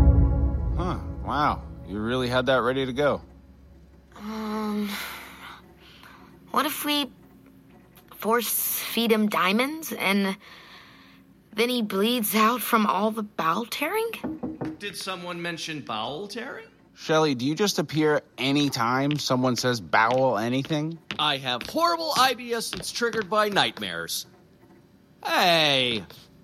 Huh, 0.78 0.98
wow. 1.24 1.62
You 1.88 2.00
really 2.00 2.28
had 2.28 2.48
that 2.48 2.62
ready 2.62 2.88
to 2.88 2.94
go. 2.94 3.22
Um, 4.18 4.90
what 6.50 6.66
if 6.66 6.84
we 6.84 7.12
force 8.16 8.80
feed 8.80 9.12
him 9.12 9.30
diamonds 9.30 9.94
and 9.94 10.36
then 11.54 11.70
he 11.70 11.84
bleeds 11.84 12.34
out 12.34 12.62
from 12.62 12.88
all 12.88 13.12
the 13.12 13.24
bowel 13.24 13.66
tearing? 13.66 14.55
Did 14.86 14.96
someone 14.96 15.42
mention 15.42 15.82
bowel 15.82 16.28
tearing? 16.28 16.68
Shelly, 16.94 17.34
do 17.34 17.44
you 17.48 17.56
just 17.56 17.80
appear 17.80 18.22
anytime 18.38 19.18
someone 19.18 19.56
says 19.56 19.82
bowel 19.82 20.38
anything? 20.38 21.00
I 21.18 21.38
have 21.38 21.64
horrible 21.64 22.12
IBS 22.12 22.70
that's 22.70 22.92
triggered 22.92 23.28
by 23.28 23.50
nightmares. 23.50 24.28
Hey, 25.26 26.04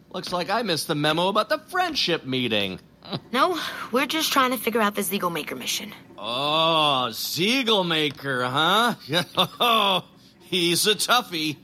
looks 0.10 0.34
like 0.34 0.50
I 0.50 0.64
missed 0.64 0.88
the 0.88 0.96
memo 0.96 1.28
about 1.28 1.50
the 1.50 1.60
friendship 1.60 2.26
meeting. 2.26 2.80
No, 3.32 3.60
we're 3.92 4.08
just 4.08 4.32
trying 4.32 4.52
to 4.52 4.58
figure 4.58 4.82
out 4.82 4.96
the 4.96 5.02
Ziegelmaker 5.02 5.56
mission. 5.56 5.94
Oh, 6.18 7.10
Ziegelmaker, 7.12 8.50
huh? 8.50 9.24
Oh, 9.60 10.04
he's 10.40 10.88
a 10.88 10.96
toughie. 10.96 11.58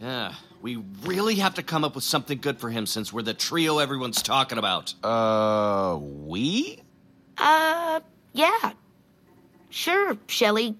Yeah, 0.00 0.34
we 0.64 0.82
really 1.02 1.34
have 1.34 1.56
to 1.56 1.62
come 1.62 1.84
up 1.84 1.94
with 1.94 2.04
something 2.04 2.38
good 2.38 2.58
for 2.58 2.70
him 2.70 2.86
since 2.86 3.12
we're 3.12 3.20
the 3.20 3.34
trio 3.34 3.80
everyone's 3.80 4.22
talking 4.22 4.56
about. 4.56 4.94
Uh, 5.04 5.98
we? 6.00 6.82
Uh, 7.36 8.00
yeah. 8.32 8.72
Sure, 9.68 10.16
Shelly. 10.26 10.74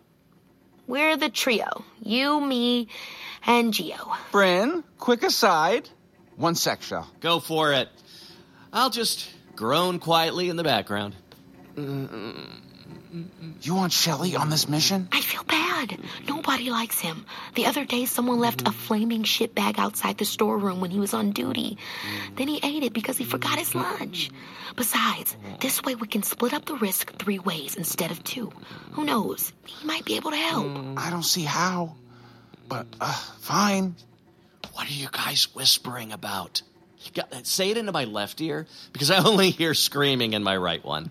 We're 0.86 1.18
the 1.18 1.28
trio. 1.28 1.84
You, 2.00 2.40
me, 2.40 2.88
and 3.44 3.74
Geo. 3.74 4.10
Brynn, 4.32 4.84
quick 4.96 5.22
aside. 5.22 5.90
One 6.36 6.54
sec, 6.54 6.80
Shell. 6.80 7.06
Go 7.20 7.38
for 7.38 7.74
it. 7.74 7.90
I'll 8.72 8.88
just 8.88 9.30
groan 9.54 9.98
quietly 9.98 10.48
in 10.48 10.56
the 10.56 10.64
background. 10.64 11.14
You 13.62 13.74
want 13.74 13.92
Shelly 13.92 14.36
on 14.36 14.50
this 14.50 14.68
mission? 14.68 15.08
I 15.12 15.20
feel 15.20 15.42
bad. 15.44 15.98
Nobody 16.28 16.70
likes 16.70 17.00
him. 17.00 17.24
The 17.54 17.66
other 17.66 17.84
day, 17.84 18.04
someone 18.06 18.40
left 18.40 18.66
a 18.66 18.72
flaming 18.72 19.22
shit 19.22 19.54
bag 19.54 19.78
outside 19.78 20.18
the 20.18 20.24
storeroom 20.24 20.80
when 20.80 20.90
he 20.90 20.98
was 20.98 21.14
on 21.14 21.30
duty. 21.30 21.78
Then 22.36 22.48
he 22.48 22.60
ate 22.62 22.82
it 22.82 22.92
because 22.92 23.16
he 23.16 23.24
forgot 23.24 23.58
his 23.58 23.74
lunch. 23.74 24.30
Besides, 24.76 25.36
this 25.60 25.82
way 25.82 25.94
we 25.94 26.08
can 26.08 26.22
split 26.22 26.52
up 26.52 26.64
the 26.64 26.74
risk 26.74 27.14
three 27.16 27.38
ways 27.38 27.76
instead 27.76 28.10
of 28.10 28.22
two. 28.24 28.52
Who 28.92 29.04
knows? 29.04 29.52
He 29.66 29.86
might 29.86 30.04
be 30.04 30.16
able 30.16 30.30
to 30.32 30.36
help. 30.36 30.66
I 30.98 31.10
don't 31.10 31.22
see 31.24 31.44
how. 31.44 31.96
But, 32.68 32.86
uh, 33.00 33.12
fine. 33.40 33.94
What 34.72 34.88
are 34.88 34.92
you 34.92 35.08
guys 35.12 35.54
whispering 35.54 36.12
about? 36.12 36.62
You 37.04 37.12
got, 37.12 37.46
say 37.46 37.70
it 37.70 37.76
into 37.76 37.92
my 37.92 38.04
left 38.04 38.40
ear 38.40 38.66
because 38.92 39.10
I 39.10 39.22
only 39.22 39.50
hear 39.50 39.74
screaming 39.74 40.32
in 40.32 40.42
my 40.42 40.56
right 40.56 40.84
one. 40.84 41.10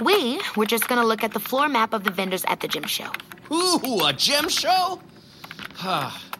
We 0.00 0.40
were 0.56 0.66
just 0.66 0.88
gonna 0.88 1.04
look 1.04 1.24
at 1.24 1.32
the 1.32 1.40
floor 1.40 1.68
map 1.68 1.92
of 1.92 2.04
the 2.04 2.10
vendors 2.10 2.44
at 2.46 2.60
the 2.60 2.68
gym 2.68 2.84
show. 2.84 3.10
Ooh, 3.50 4.04
a 4.04 4.12
gem 4.12 4.48
show? 4.48 5.00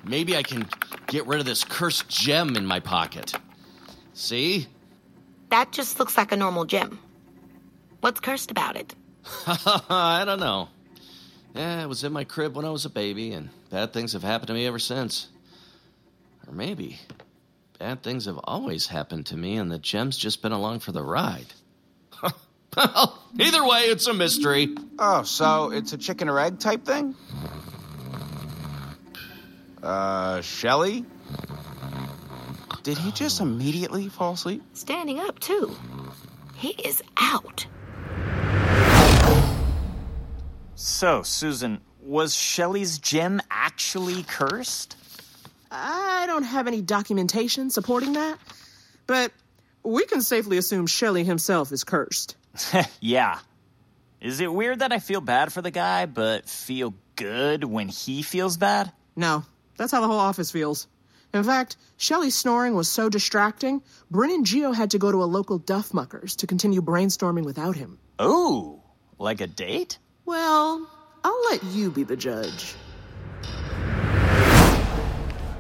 Maybe 0.05 0.37
I 0.37 0.43
can 0.43 0.69
get 1.07 1.27
rid 1.27 1.41
of 1.41 1.47
this 1.47 1.65
cursed 1.65 2.09
gem 2.09 2.57
in 2.57 2.67
my 2.67 2.81
pocket. 2.81 3.35
See? 4.15 4.67
That 5.51 5.73
just 5.73 5.99
looks 5.99 6.17
like 6.17 6.33
a 6.33 6.37
normal 6.37 6.65
gym. 6.65 6.99
What's 8.01 8.21
cursed 8.21 8.51
about 8.51 8.77
it? 8.77 8.95
I 9.47 10.23
don't 10.25 10.41
know. 10.41 10.69
Yeah, 11.55 11.83
it 11.83 11.89
was 11.89 12.05
in 12.05 12.13
my 12.13 12.25
crib 12.25 12.55
when 12.55 12.65
I 12.65 12.71
was 12.71 12.85
a 12.85 12.91
baby, 12.91 13.33
and 13.33 13.49
bad 13.71 13.93
things 13.93 14.13
have 14.13 14.23
happened 14.23 14.49
to 14.49 14.55
me 14.55 14.67
ever 14.67 14.79
since. 14.79 15.29
Or 16.47 16.53
maybe 16.53 16.99
bad 17.79 18.03
things 18.03 18.27
have 18.27 18.39
always 18.45 18.87
happened 18.87 19.27
to 19.27 19.37
me, 19.37 19.57
and 19.57 19.71
the 19.71 19.79
gem's 19.79 20.17
just 20.17 20.43
been 20.43 20.53
along 20.53 20.81
for 20.81 20.93
the 20.93 21.03
ride. 21.03 21.47
Well, 22.77 23.23
either 23.39 23.65
way, 23.67 23.81
it's 23.83 24.07
a 24.07 24.15
mystery. 24.15 24.75
Oh, 24.99 25.23
so 25.23 25.71
it's 25.73 25.93
a 25.93 25.99
chicken 25.99 26.29
or 26.29 26.39
egg 26.41 26.59
type 26.59 26.85
thing? 26.85 27.15
Uh, 29.83 30.41
Shelly? 30.41 31.05
Did 32.83 32.99
he 32.99 33.13
just 33.13 33.41
immediately 33.41 34.09
fall 34.09 34.35
asleep? 34.35 34.63
Standing 34.75 35.19
up, 35.19 35.39
too. 35.41 35.77
He 36.55 36.71
is 36.71 37.03
out. 37.17 37.67
So, 40.77 41.23
Susan, 41.23 41.81
was 42.01 42.35
Shelley's 42.35 42.99
gem 42.99 43.43
actually 43.51 44.23
cursed? 44.23 44.97
I 45.71 46.25
don't 46.27 46.45
have 46.45 46.67
any 46.67 46.81
documentation 46.81 47.71
supporting 47.71 48.13
that, 48.13 48.39
but 49.07 49.33
we 49.83 50.05
can 50.07 50.23
safely 50.23 50.57
assume 50.59 50.87
Shelley 50.87 51.25
himself 51.25 51.73
is 51.73 51.83
cursed. 51.85 52.37
yeah. 53.01 53.39
Is 54.21 54.41
it 54.41 54.53
weird 54.53 54.81
that 54.81 54.93
I 54.93 54.99
feel 54.99 55.21
bad 55.21 55.53
for 55.53 55.63
the 55.63 55.71
guy, 55.71 56.07
but 56.07 56.49
feel 56.49 56.95
good 57.17 57.65
when 57.65 57.89
he 57.89 58.23
feels 58.23 58.57
bad? 58.57 58.93
No, 59.15 59.45
that's 59.77 59.93
how 59.93 60.01
the 60.01 60.07
whole 60.07 60.19
office 60.19 60.51
feels. 60.51 60.89
In 61.35 61.45
fact, 61.45 61.77
Shelley's 61.97 62.35
snoring 62.35 62.75
was 62.75 62.89
so 62.89 63.09
distracting, 63.09 63.83
Brynn 64.13 64.35
and 64.35 64.47
Geo 64.47 64.73
had 64.73 64.91
to 64.93 64.99
go 64.99 65.13
to 65.13 65.23
a 65.23 65.25
local 65.25 65.59
Duff 65.59 65.93
Muckers 65.93 66.37
to 66.37 66.47
continue 66.47 66.81
brainstorming 66.81 67.45
without 67.45 67.77
him. 67.77 67.99
Oh, 68.19 68.83
like 69.19 69.41
a 69.41 69.47
date? 69.47 69.99
Well, 70.25 70.89
I'll 71.25 71.43
let 71.51 71.63
you 71.65 71.91
be 71.91 72.05
the 72.05 72.17
judge. 72.17 72.75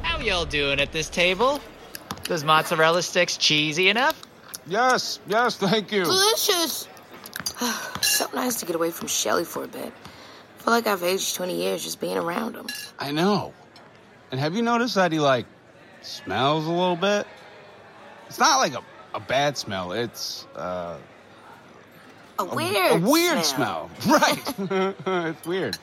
How 0.02 0.18
y'all 0.20 0.46
doing 0.46 0.80
at 0.80 0.92
this 0.92 1.10
table? 1.10 1.60
Those 2.24 2.42
mozzarella 2.42 3.02
sticks 3.02 3.36
cheesy 3.36 3.88
enough? 3.88 4.20
Yes, 4.66 5.20
yes, 5.28 5.56
thank 5.56 5.92
you. 5.92 6.04
Delicious. 6.04 6.88
so 8.00 8.26
nice 8.34 8.56
to 8.60 8.66
get 8.66 8.74
away 8.76 8.90
from 8.90 9.08
Shelly 9.08 9.44
for 9.44 9.64
a 9.64 9.68
bit. 9.68 9.92
I 9.92 10.62
feel 10.62 10.72
like 10.72 10.86
I've 10.86 11.02
aged 11.04 11.36
20 11.36 11.56
years 11.56 11.84
just 11.84 12.00
being 12.00 12.16
around 12.16 12.54
him. 12.56 12.66
I 12.98 13.12
know. 13.12 13.52
And 14.32 14.40
have 14.40 14.56
you 14.56 14.62
noticed 14.62 14.96
that 14.96 15.12
he, 15.12 15.20
like, 15.20 15.46
smells 16.02 16.66
a 16.66 16.70
little 16.70 16.96
bit? 16.96 17.26
It's 18.26 18.40
not 18.40 18.58
like 18.58 18.74
a, 18.74 18.82
a 19.14 19.20
bad 19.20 19.56
smell, 19.56 19.92
it's, 19.92 20.46
uh. 20.56 20.96
A 22.38 22.44
weird 22.44 23.02
A 23.02 23.08
weird 23.08 23.44
smell. 23.44 23.88
smell. 24.00 24.18
Right. 24.20 24.94
it's 25.30 25.46
weird. 25.46 25.78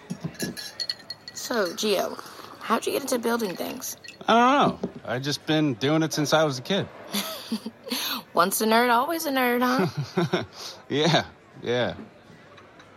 So, 1.33 1.73
Geo, 1.75 2.15
how'd 2.59 2.85
you 2.85 2.91
get 2.91 3.01
into 3.01 3.17
building 3.17 3.55
things? 3.55 3.97
I 4.27 4.33
don't 4.67 4.83
know. 4.83 4.89
I've 5.05 5.23
just 5.23 5.45
been 5.47 5.73
doing 5.75 6.03
it 6.03 6.13
since 6.13 6.33
I 6.33 6.43
was 6.43 6.59
a 6.59 6.61
kid. 6.61 6.87
Once 8.33 8.61
a 8.61 8.65
nerd, 8.65 8.89
always 8.91 9.25
a 9.25 9.31
nerd, 9.31 9.61
huh? 9.61 10.43
Yeah, 10.89 11.25
yeah. 11.61 11.95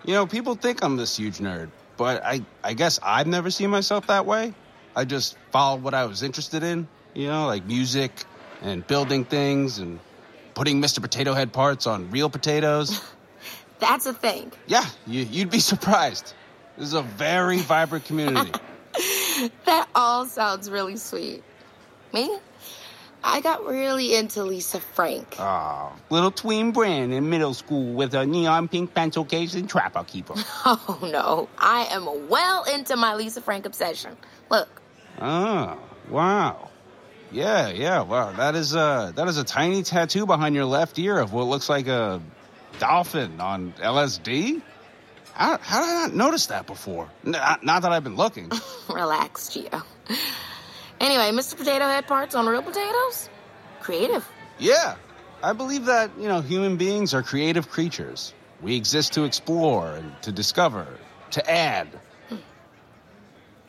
You 0.05 0.15
know, 0.15 0.27
people 0.27 0.55
think 0.55 0.83
I'm 0.83 0.97
this 0.97 1.17
huge 1.17 1.39
nerd, 1.39 1.71
but 1.97 2.25
I, 2.25 2.43
I 2.63 2.75
guess 2.75 2.99
I've 3.03 3.27
never 3.27 3.51
seen 3.51 3.71
myself 3.71 4.07
that 4.07 4.27
way. 4.27 4.55
I 4.95 5.05
just 5.05 5.37
followed 5.51 5.83
what 5.83 5.95
I 5.95 6.07
was 6.07 6.23
interested 6.23 6.63
in, 6.63 6.89
you 7.15 7.27
know, 7.27 7.47
like 7.47 7.67
music 7.67 8.25
and 8.63 8.87
building 8.87 9.25
things 9.25 9.79
and 9.79 9.99
putting 10.55 10.81
Mr. 10.81 11.03
Potato 11.03 11.35
Head 11.35 11.53
parts 11.53 11.87
on 11.87 12.11
real 12.11 12.31
potatoes. 12.31 13.03
That's 13.79 14.07
a 14.07 14.15
thing. 14.15 14.53
Yeah, 14.67 14.87
you, 15.07 15.25
you'd 15.25 15.51
be 15.51 15.59
surprised. 15.59 16.35
This 16.79 16.89
is 16.89 16.95
a 16.95 17.03
very 17.03 17.59
vibrant 17.59 18.07
community. 18.07 18.53
That 19.67 19.89
all 19.95 20.25
sounds 20.25 20.71
really 20.71 20.97
sweet. 20.97 21.45
Me? 22.15 22.39
I 23.25 23.41
got 23.41 23.67
really 23.67 24.15
into 24.15 24.45
Lisa 24.45 24.81
Frank. 24.81 25.37
Aw, 25.39 25.93
little 26.11 26.31
tween 26.31 26.73
Brynn 26.73 27.13
in 27.13 27.29
middle 27.29 27.55
school 27.55 27.95
with 27.95 28.15
a 28.15 28.25
neon 28.27 28.69
pink 28.69 28.95
pencil 28.95 29.25
case 29.25 29.55
and 29.55 29.69
trapper 29.69 30.05
keeper. 30.05 30.35
Oh 30.65 30.99
no, 31.03 31.49
I 31.59 31.87
am 31.91 32.29
well 32.29 32.65
into 32.65 32.97
my 32.97 33.15
Lisa 33.15 33.41
Frank 33.41 33.67
obsession. 33.67 34.17
Look, 34.51 34.69
Oh, 35.21 35.79
wow. 36.11 36.71
Yeah, 37.33 37.69
yeah, 37.71 38.03
wow. 38.03 38.33
That 38.33 38.55
is 38.55 38.75
uh 38.77 39.13
that 39.17 39.27
is 39.29 39.39
a 39.39 39.45
tiny 39.45 39.83
tattoo 39.83 40.27
behind 40.27 40.55
your 40.55 40.65
left 40.67 40.99
ear 40.99 41.19
of 41.19 41.33
what 41.33 41.47
looks 41.47 41.69
like 41.69 41.87
a 41.89 42.21
dolphin 42.79 43.41
on 43.41 43.73
LSD? 43.79 44.63
How, 45.35 45.59
how 45.59 45.81
did 45.81 45.89
I 45.89 46.03
not 46.07 46.15
notice 46.15 46.47
that 46.47 46.67
before? 46.67 47.11
Not, 47.23 47.63
not 47.63 47.83
that 47.83 47.93
I've 47.93 48.05
been 48.05 48.17
looking. 48.17 48.51
relax, 48.89 49.49
Geo. 49.51 49.83
Anyway, 51.01 51.31
Mr. 51.31 51.57
Potato 51.57 51.87
Head 51.87 52.07
parts 52.07 52.35
on 52.35 52.47
real 52.47 52.63
potatoes? 52.63 53.29
Creative. 53.81 54.27
Yeah, 54.59 54.97
I 55.43 55.53
believe 55.53 55.85
that, 55.87 56.11
you 56.19 56.29
know, 56.29 56.41
human 56.41 56.77
beings 56.77 57.13
are 57.13 57.23
creative 57.23 57.69
creatures. 57.69 58.33
We 58.63 58.75
exist 58.75 59.13
to 59.15 59.25
explore 59.25 59.93
and 59.93 60.11
to 60.23 60.33
discover, 60.33 60.87
to 61.33 61.51
add. 61.51 61.89
Hmm. 62.29 62.37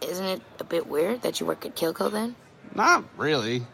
Isn't 0.02 0.26
it 0.26 0.42
a 0.60 0.64
bit 0.64 0.88
weird 0.88 1.24
that 1.24 1.40
you 1.40 1.46
work 1.46 1.66
at 1.66 1.76
Kilco 1.76 2.12
then? 2.12 2.36
Not 2.74 3.04
really. 3.18 3.66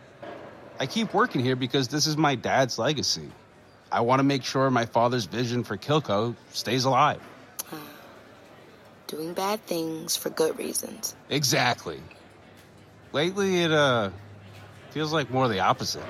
I 0.79 0.87
keep 0.87 1.13
working 1.13 1.43
here 1.43 1.55
because 1.55 1.87
this 1.87 2.07
is 2.07 2.17
my 2.17 2.35
dad's 2.35 2.79
legacy. 2.79 3.29
I 3.91 4.01
want 4.01 4.19
to 4.19 4.23
make 4.23 4.43
sure 4.43 4.71
my 4.71 4.87
father's 4.87 5.25
vision 5.25 5.63
for 5.63 5.77
Kilco 5.77 6.35
stays 6.51 6.85
alive. 6.85 7.21
Hmm. 7.67 7.77
Doing 9.05 9.33
bad 9.33 9.63
things 9.67 10.17
for 10.17 10.31
good 10.31 10.57
reasons. 10.57 11.15
Exactly. 11.29 12.01
Lately, 13.13 13.61
it 13.61 13.71
uh 13.71 14.09
feels 14.91 15.13
like 15.13 15.31
more 15.31 15.47
the 15.47 15.59
opposite. 15.61 16.03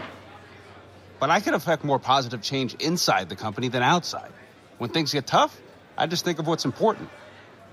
But 1.19 1.29
I 1.29 1.39
can 1.39 1.53
affect 1.53 1.83
more 1.83 1.99
positive 1.99 2.41
change 2.41 2.73
inside 2.75 3.29
the 3.29 3.35
company 3.35 3.69
than 3.69 3.81
outside. 3.83 4.31
When 4.77 4.89
things 4.89 5.13
get 5.13 5.25
tough, 5.25 5.57
I 5.97 6.07
just 6.07 6.25
think 6.25 6.39
of 6.39 6.47
what's 6.47 6.65
important. 6.65 7.09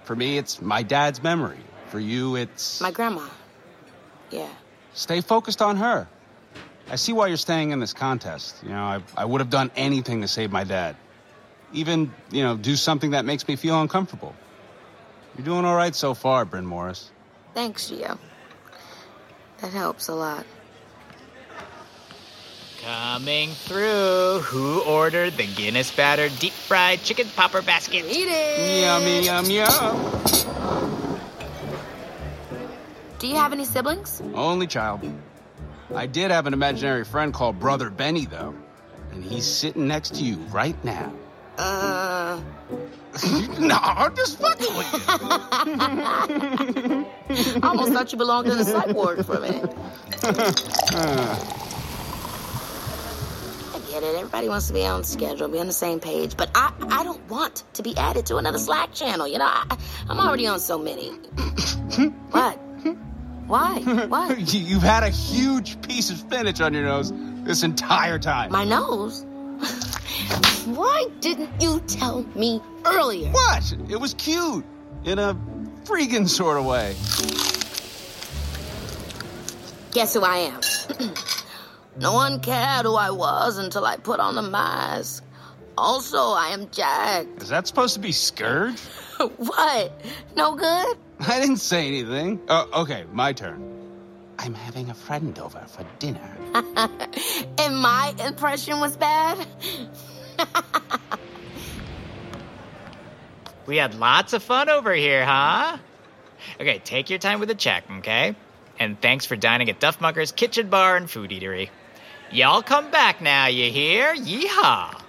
For 0.05 0.15
me, 0.15 0.39
it's 0.39 0.61
my 0.61 0.83
dad's 0.83 1.23
memory. 1.23 1.59
For 1.89 1.99
you, 1.99 2.37
it's 2.37 2.81
My 2.81 2.93
grandma. 2.93 3.27
Yeah. 4.31 4.49
stay 4.95 5.21
focused 5.21 5.61
on 5.63 5.77
her. 5.79 6.07
I 6.89 6.97
see 6.97 7.13
why 7.13 7.27
you're 7.27 7.37
staying 7.37 7.71
in 7.71 7.81
this 7.81 7.93
contest. 7.93 8.57
You 8.63 8.69
know, 8.71 8.83
I, 8.83 9.03
I 9.17 9.25
would 9.25 9.41
have 9.41 9.51
done 9.51 9.71
anything 9.75 10.21
to 10.21 10.29
save 10.29 10.53
my 10.53 10.63
dad. 10.65 10.95
Even, 11.73 12.13
you 12.31 12.43
know, 12.43 12.57
do 12.57 12.77
something 12.77 13.13
that 13.13 13.25
makes 13.25 13.47
me 13.49 13.57
feel 13.57 13.81
uncomfortable. 13.81 14.35
You're 15.37 15.45
doing 15.45 15.65
all 15.65 15.77
right 15.77 15.95
so 15.95 16.15
far, 16.15 16.45
Brynn 16.47 16.65
Morris. 16.65 17.11
Thanks, 17.55 17.89
Geo. 17.89 18.19
That 19.61 19.73
helps 19.73 20.09
a 20.09 20.15
lot. 20.15 20.47
Coming 22.83 23.51
through. 23.51 24.41
Who 24.45 24.81
ordered 24.83 25.35
the 25.35 25.47
Guinness 25.47 25.95
battered 25.95 26.33
deep 26.39 26.53
fried 26.53 27.03
chicken 27.03 27.27
popper 27.37 27.61
basket? 27.61 28.07
Eat 28.09 28.27
it! 28.29 28.81
Yummy, 28.83 29.27
yum, 29.27 29.45
yum. 29.51 30.23
Do 33.19 33.27
you 33.27 33.35
have 33.35 33.53
any 33.53 33.67
siblings? 33.67 34.23
Only 34.35 34.67
child. 34.67 35.03
I 35.95 36.07
did 36.07 36.31
have 36.31 36.47
an 36.47 36.55
imaginary 36.55 37.05
friend 37.05 37.35
called 37.35 37.61
Brother 37.61 37.91
Benny, 37.91 38.25
though. 38.25 38.55
And 39.13 39.23
he's 39.23 39.45
sitting 39.45 39.87
next 39.87 40.15
to 40.15 40.25
you 40.25 40.37
right 40.51 40.83
now. 40.83 41.13
Uh. 41.59 42.41
no, 43.59 43.77
I'm 43.83 44.15
just 44.15 44.39
fucking 44.39 44.77
with 44.77 44.93
you. 44.93 45.01
I 47.63 47.65
almost 47.69 47.93
thought 47.93 48.13
you 48.13 48.19
belonged 48.19 48.49
in 48.49 48.59
the 48.59 48.65
psych 48.65 48.95
ward 48.95 49.25
for 49.27 49.37
a 49.37 49.41
minute. 49.41 49.75
I 53.73 53.79
get 53.91 54.03
it. 54.03 54.15
Everybody 54.17 54.49
wants 54.49 54.67
to 54.69 54.73
be 54.75 54.85
on 54.87 55.05
schedule, 55.05 55.49
be 55.49 55.59
on 55.59 55.67
the 55.67 55.73
same 55.73 56.01
page, 56.01 56.37
but 56.37 56.51
I, 56.55 56.73
I 56.91 57.05
don't 57.05 57.27
want 57.29 57.65
to 57.75 57.83
be 57.83 57.97
added 57.97 58.27
to 58.27 58.37
another 58.37 58.59
Slack 58.59 58.93
channel. 58.95 59.27
You 59.29 59.39
know, 59.39 59.47
I, 59.47 59.77
I'm 60.09 60.19
already 60.21 60.47
on 60.47 60.61
so 60.61 60.79
many. 60.79 61.11
what? 62.31 62.57
Why? 63.47 63.79
You- 64.39 64.61
You've 64.61 64.83
had 64.83 65.03
a 65.03 65.11
huge 65.11 65.81
piece 65.83 66.11
of 66.11 66.19
spinach 66.19 66.61
on 66.61 66.73
your 66.75 66.85
nose 66.85 67.13
this 67.45 67.63
entire 67.65 68.19
time. 68.19 68.53
My 68.53 68.65
nose? 68.65 69.25
Why 70.67 71.07
didn't 71.21 71.51
you 71.61 71.81
tell 71.81 72.23
me 72.35 72.61
earlier? 72.85 73.31
What? 73.31 73.75
It 73.89 74.01
was 74.01 74.15
cute. 74.15 74.65
In 75.05 75.19
a 75.19 75.35
freaking 75.85 76.29
sort 76.29 76.59
of 76.59 76.65
way. 76.67 76.95
Guess 79.93 80.15
who 80.15 80.23
I 80.23 80.37
am? 80.37 80.61
no 82.01 82.13
one 82.13 82.41
cared 82.41 82.87
who 82.87 82.95
I 82.95 83.11
was 83.11 83.59
until 83.59 83.85
I 83.85 83.97
put 83.97 84.21
on 84.21 84.35
the 84.35 84.43
mask. 84.43 85.25
Also, 85.77 86.19
I 86.19 86.49
am 86.49 86.69
Jack. 86.71 87.27
Is 87.39 87.49
that 87.49 87.67
supposed 87.67 87.95
to 87.95 88.01
be 88.01 88.13
Scourge? 88.13 88.79
what? 89.37 89.93
No 90.37 90.55
good? 90.55 90.97
I 91.21 91.41
didn't 91.41 91.57
say 91.57 91.87
anything. 91.87 92.41
Oh, 92.49 92.83
okay, 92.83 93.05
my 93.13 93.33
turn. 93.33 93.80
I'm 94.41 94.55
having 94.55 94.91
a 94.91 94.95
friend 94.95 95.39
over 95.39 95.61
for 95.69 95.85
dinner. 95.99 96.37
and 97.59 97.79
my 97.79 98.15
impression 98.19 98.81
was 98.81 98.97
bad? 98.97 99.47
We 103.71 103.77
had 103.77 103.95
lots 103.95 104.33
of 104.33 104.43
fun 104.43 104.69
over 104.69 104.93
here, 104.93 105.25
huh? 105.25 105.79
Okay, 106.61 106.81
take 106.83 107.09
your 107.09 107.21
time 107.21 107.39
with 107.39 107.49
the 107.49 107.55
check, 107.55 107.85
okay? 107.99 108.35
And 108.81 109.01
thanks 109.01 109.27
for 109.27 109.37
dining 109.37 109.71
at 109.71 109.79
Duffmucker's 109.79 110.33
Kitchen 110.33 110.71
Bar 110.71 110.97
and 110.97 111.09
Food 111.09 111.31
Eatery. 111.31 111.69
Y'all 112.33 112.63
come 112.63 112.91
back 112.91 113.21
now, 113.21 113.47
you 113.47 113.71
hear? 113.71 114.13
Yeehaw! 114.17 115.01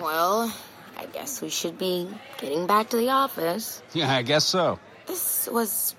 Well, 0.00 0.54
I 0.96 1.04
guess 1.04 1.42
we 1.42 1.50
should 1.50 1.76
be 1.76 2.08
getting 2.38 2.66
back 2.66 2.88
to 2.88 2.96
the 2.96 3.10
office. 3.10 3.82
Yeah, 3.92 4.10
I 4.10 4.22
guess 4.22 4.46
so. 4.46 4.78
This 5.04 5.46
was 5.52 5.94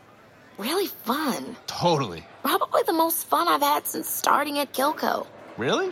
really 0.58 0.88
fun. 0.88 1.56
Totally. 1.68 2.26
Probably 2.44 2.82
the 2.86 2.94
most 2.94 3.28
fun 3.28 3.48
I've 3.48 3.62
had 3.62 3.88
since 3.88 4.08
starting 4.08 4.60
at 4.60 4.74
Kilco. 4.74 5.28
Really? 5.58 5.91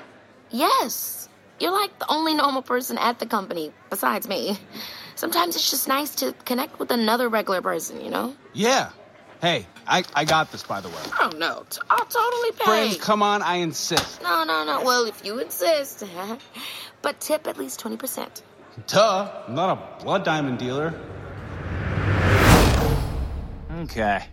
Yes. 0.51 1.29
You're 1.59 1.71
like 1.71 1.97
the 1.99 2.11
only 2.11 2.33
normal 2.33 2.61
person 2.61 2.97
at 2.97 3.19
the 3.19 3.25
company, 3.25 3.71
besides 3.89 4.27
me. 4.27 4.57
Sometimes 5.15 5.55
it's 5.55 5.69
just 5.69 5.87
nice 5.87 6.15
to 6.15 6.33
connect 6.45 6.79
with 6.79 6.91
another 6.91 7.29
regular 7.29 7.61
person, 7.61 8.01
you 8.03 8.09
know? 8.09 8.35
Yeah. 8.53 8.89
Hey, 9.41 9.67
I, 9.87 10.03
I 10.15 10.25
got 10.25 10.51
this, 10.51 10.63
by 10.63 10.79
the 10.81 10.89
way. 10.89 10.95
Oh, 11.19 11.31
no. 11.37 11.65
T- 11.69 11.81
I'll 11.89 12.05
totally 12.05 12.51
pay. 12.51 12.95
Brynn, 12.95 12.99
come 12.99 13.21
on, 13.21 13.41
I 13.41 13.57
insist. 13.57 14.21
No, 14.23 14.43
no, 14.43 14.63
no. 14.63 14.83
Well, 14.83 15.05
if 15.05 15.23
you 15.25 15.39
insist. 15.39 16.03
but 17.01 17.19
tip 17.19 17.47
at 17.47 17.57
least 17.57 17.81
20%. 17.83 18.41
Duh, 18.87 19.43
I'm 19.47 19.53
not 19.53 19.99
a 19.99 20.03
blood 20.03 20.23
diamond 20.23 20.59
dealer. 20.59 20.93
Okay. 23.81 24.23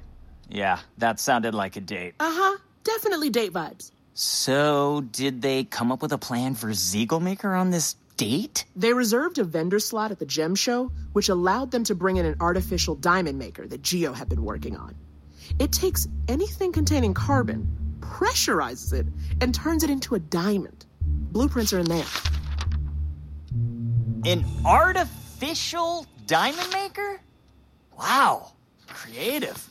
Yeah, 0.51 0.81
that 0.99 1.21
sounded 1.21 1.55
like 1.55 1.77
a 1.77 1.81
date. 1.81 2.15
Uh 2.21 2.31
huh. 2.33 2.59
Definitely 2.83 3.31
date 3.31 3.53
vibes. 3.53 3.93
So, 4.15 5.03
did 5.13 5.41
they 5.43 5.65
come 5.65 5.93
up 5.93 6.03
with 6.03 6.13
a 6.13 6.19
plan 6.19 6.55
for 6.55 6.69
Ziegelmaker 6.69 7.59
on 7.59 7.71
this 7.71 7.95
date? 8.17 8.65
They 8.77 8.93
reserved 8.93 9.39
a 9.39 9.45
vendor 9.45 9.79
slot 9.79 10.11
at 10.11 10.19
the 10.19 10.27
gem 10.27 10.55
show, 10.55 10.91
which 11.13 11.29
allowed 11.29 11.71
them 11.71 11.85
to 11.85 11.95
bring 11.95 12.17
in 12.17 12.27
an 12.27 12.37
artificial 12.41 12.97
diamond 12.97 13.39
maker 13.39 13.67
that 13.67 13.83
Geo 13.83 14.13
had 14.13 14.29
been 14.29 14.45
working 14.45 14.77
on. 14.77 14.95
It 15.59 15.73
takes 15.73 16.07
anything 16.29 16.73
containing 16.73 17.15
carbon, 17.15 17.67
pressurizes 18.01 18.93
it, 18.93 19.07
and 19.41 19.55
turns 19.55 19.85
it 19.85 19.91
into 19.91 20.15
a 20.17 20.19
diamond. 20.19 20.85
Blueprints 21.01 21.73
are 21.73 21.79
in 21.79 21.87
there. 21.87 22.05
An 24.27 24.45
artificial 24.67 26.07
diamond 26.27 26.71
maker? 26.73 27.21
Wow, 27.99 28.53
creative. 28.87 29.67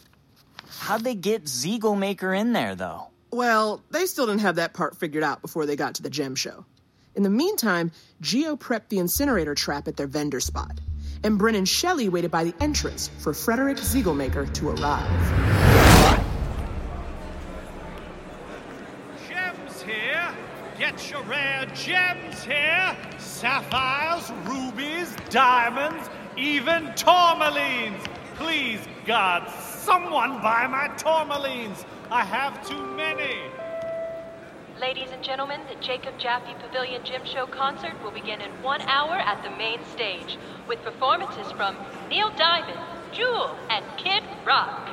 How'd 0.78 1.04
they 1.04 1.16
get 1.16 1.46
Ziegelmaker 1.46 2.38
in 2.38 2.54
there, 2.54 2.76
though? 2.76 3.08
Well, 3.32 3.84
they 3.92 4.06
still 4.06 4.26
didn't 4.26 4.42
have 4.42 4.56
that 4.56 4.74
part 4.74 4.96
figured 4.98 5.24
out 5.24 5.42
before 5.42 5.66
they 5.66 5.76
got 5.76 5.96
to 5.96 6.04
the 6.04 6.10
gem 6.10 6.36
show. 6.36 6.66
In 7.16 7.24
the 7.24 7.30
meantime, 7.30 7.92
Geo 8.22 8.56
prepped 8.56 8.90
the 8.90 9.00
incinerator 9.00 9.56
trap 9.56 9.88
at 9.88 9.98
their 9.98 10.08
vendor 10.08 10.40
spot, 10.40 10.80
and 11.24 11.40
Brynn 11.40 11.56
and 11.56 11.68
Shelley 11.68 12.08
waited 12.10 12.32
by 12.32 12.44
the 12.44 12.54
entrance 12.60 13.10
for 13.20 13.34
Frederick 13.34 13.78
Ziegelmaker 13.78 14.52
to 14.54 14.70
arrive. 14.70 16.20
Gems 19.28 19.82
here! 19.82 20.30
Get 20.78 21.12
your 21.12 21.24
rare 21.24 21.66
gems 21.76 22.44
here! 22.44 22.96
Sapphires, 23.18 24.32
rubies, 24.46 25.14
diamonds, 25.30 26.10
even 26.38 26.86
tourmalines! 26.96 28.00
Please, 28.36 28.80
God, 29.06 29.52
someone 29.80 30.42
buy 30.42 30.68
my 30.68 30.88
tourmalines! 30.98 31.86
I 32.12 32.24
have 32.24 32.68
too 32.68 32.86
many! 32.96 33.38
Ladies 34.80 35.10
and 35.12 35.24
gentlemen, 35.24 35.62
the 35.70 35.76
Jacob 35.84 36.18
Jaffe 36.18 36.54
Pavilion 36.62 37.04
Gym 37.04 37.26
Show 37.26 37.46
concert 37.48 37.94
will 38.04 38.12
begin 38.12 38.42
in 38.42 38.52
one 38.64 38.82
hour 38.82 39.16
at 39.16 39.44
the 39.44 39.50
main 39.52 39.80
stage 39.94 40.38
with 40.68 40.82
performances 40.84 41.52
from 41.52 41.76
Neil 42.10 42.30
Diamond, 42.38 42.80
Jewel, 43.12 43.56
and 43.70 43.86
Kid 43.98 44.24
Rock. 44.46 44.90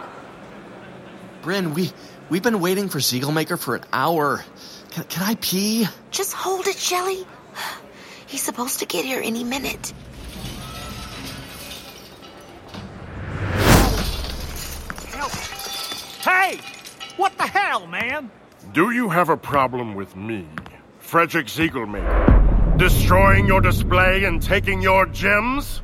Brynn, 1.42 1.74
we 1.74 1.92
we've 2.28 2.42
been 2.42 2.60
waiting 2.60 2.88
for 2.88 2.98
Ziegelmaker 2.98 3.58
for 3.58 3.76
an 3.76 3.84
hour. 3.92 4.44
Can, 4.90 5.04
can 5.04 5.22
I 5.22 5.36
pee? 5.36 5.86
Just 6.10 6.32
hold 6.32 6.66
it, 6.66 6.76
Shelly. 6.76 7.24
He's 8.26 8.42
supposed 8.42 8.80
to 8.80 8.86
get 8.86 9.04
here 9.04 9.20
any 9.22 9.44
minute. 9.44 9.92
What 17.16 17.36
the 17.38 17.46
hell, 17.46 17.86
man? 17.86 18.30
Do 18.72 18.90
you 18.90 19.08
have 19.08 19.28
a 19.30 19.36
problem 19.36 19.94
with 19.94 20.14
me, 20.16 20.46
Frederick 20.98 21.46
Ziegelmaker, 21.46 22.76
destroying 22.76 23.46
your 23.46 23.60
display 23.60 24.24
and 24.24 24.42
taking 24.42 24.82
your 24.82 25.06
gems? 25.06 25.80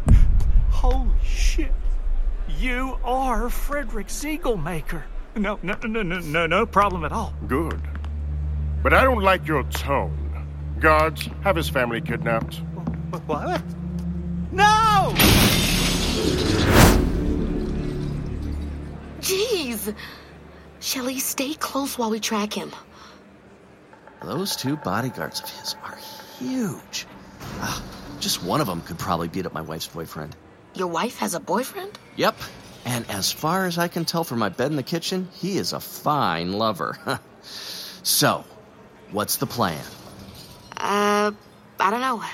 Holy 0.70 1.08
shit. 1.24 1.72
You 2.58 2.98
are 3.02 3.48
Frederick 3.48 4.08
Ziegelmaker. 4.08 5.02
No, 5.34 5.58
no, 5.62 5.74
no, 5.84 6.02
no, 6.02 6.18
no, 6.18 6.46
no 6.46 6.66
problem 6.66 7.04
at 7.04 7.12
all. 7.12 7.32
Good. 7.48 7.80
But 8.82 8.92
I 8.92 9.04
don't 9.04 9.22
like 9.22 9.46
your 9.46 9.62
tone. 9.64 10.18
Guards, 10.80 11.30
have 11.42 11.56
his 11.56 11.68
family 11.68 12.00
kidnapped. 12.02 12.56
What? 13.26 13.62
No! 14.50 15.14
Jeez. 19.20 19.94
Shelly, 20.82 21.20
stay 21.20 21.54
close 21.54 21.96
while 21.96 22.10
we 22.10 22.18
track 22.18 22.52
him. 22.52 22.72
Those 24.20 24.56
two 24.56 24.76
bodyguards 24.76 25.40
of 25.40 25.48
his 25.48 25.76
are 25.84 25.96
huge. 26.38 27.06
Ah, 27.60 27.82
just 28.18 28.42
one 28.42 28.60
of 28.60 28.66
them 28.66 28.80
could 28.80 28.98
probably 28.98 29.28
beat 29.28 29.46
up 29.46 29.52
my 29.52 29.60
wife's 29.60 29.86
boyfriend. 29.86 30.34
Your 30.74 30.88
wife 30.88 31.18
has 31.18 31.34
a 31.34 31.40
boyfriend? 31.40 31.98
Yep. 32.16 32.36
And 32.84 33.08
as 33.08 33.30
far 33.30 33.66
as 33.66 33.78
I 33.78 33.86
can 33.86 34.04
tell 34.04 34.24
from 34.24 34.40
my 34.40 34.48
bed 34.48 34.72
in 34.72 34.76
the 34.76 34.82
kitchen, 34.82 35.28
he 35.32 35.56
is 35.56 35.72
a 35.72 35.78
fine 35.78 36.52
lover. 36.52 36.98
so, 38.02 38.44
what's 39.12 39.36
the 39.36 39.46
plan? 39.46 39.84
Uh, 40.76 41.30
I 41.78 41.90
don't 41.90 42.00
know. 42.00 42.24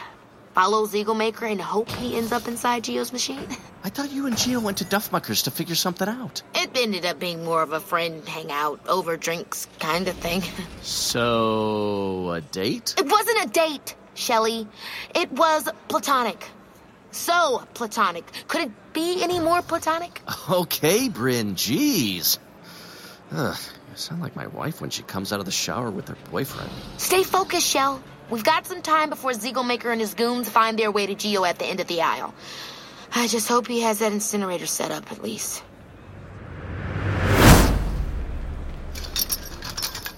Follow 0.58 0.88
Ziegelmaker 0.88 1.48
and 1.48 1.60
hope 1.60 1.88
he 1.88 2.16
ends 2.16 2.32
up 2.32 2.48
inside 2.48 2.82
Geo's 2.82 3.12
machine? 3.12 3.46
I 3.84 3.90
thought 3.90 4.10
you 4.10 4.26
and 4.26 4.36
Geo 4.36 4.58
went 4.58 4.78
to 4.78 4.84
Duffmuckers 4.84 5.44
to 5.44 5.52
figure 5.52 5.76
something 5.76 6.08
out. 6.08 6.42
It 6.52 6.70
ended 6.74 7.06
up 7.06 7.20
being 7.20 7.44
more 7.44 7.62
of 7.62 7.70
a 7.70 7.78
friend 7.78 8.26
hangout, 8.28 8.80
over 8.88 9.16
drinks 9.16 9.68
kind 9.78 10.08
of 10.08 10.16
thing. 10.16 10.42
So, 10.82 12.32
a 12.32 12.40
date? 12.40 12.96
It 12.98 13.06
wasn't 13.06 13.44
a 13.44 13.48
date, 13.50 13.94
Shelly. 14.14 14.66
It 15.14 15.30
was 15.30 15.68
platonic. 15.86 16.44
So 17.12 17.62
platonic. 17.74 18.24
Could 18.48 18.62
it 18.62 18.92
be 18.92 19.22
any 19.22 19.38
more 19.38 19.62
platonic? 19.62 20.20
Okay, 20.50 21.08
Brynn, 21.08 21.54
jeez. 21.54 22.38
Ugh, 23.30 23.56
you 23.90 23.96
sound 23.96 24.20
like 24.20 24.34
my 24.34 24.48
wife 24.48 24.80
when 24.80 24.90
she 24.90 25.04
comes 25.04 25.32
out 25.32 25.38
of 25.38 25.46
the 25.46 25.52
shower 25.52 25.88
with 25.88 26.08
her 26.08 26.16
boyfriend. 26.32 26.70
Stay 26.96 27.22
focused, 27.22 27.68
Shell. 27.68 28.02
We've 28.30 28.44
got 28.44 28.66
some 28.66 28.82
time 28.82 29.08
before 29.08 29.30
Ziegelmaker 29.32 29.90
and 29.90 30.00
his 30.00 30.12
goons 30.14 30.48
find 30.50 30.78
their 30.78 30.90
way 30.90 31.06
to 31.06 31.14
Geo 31.14 31.44
at 31.44 31.58
the 31.58 31.64
end 31.64 31.80
of 31.80 31.86
the 31.86 32.02
aisle. 32.02 32.34
I 33.14 33.26
just 33.26 33.48
hope 33.48 33.66
he 33.66 33.80
has 33.80 34.00
that 34.00 34.12
incinerator 34.12 34.66
set 34.66 34.90
up 34.90 35.10
at 35.10 35.22
least. 35.22 35.62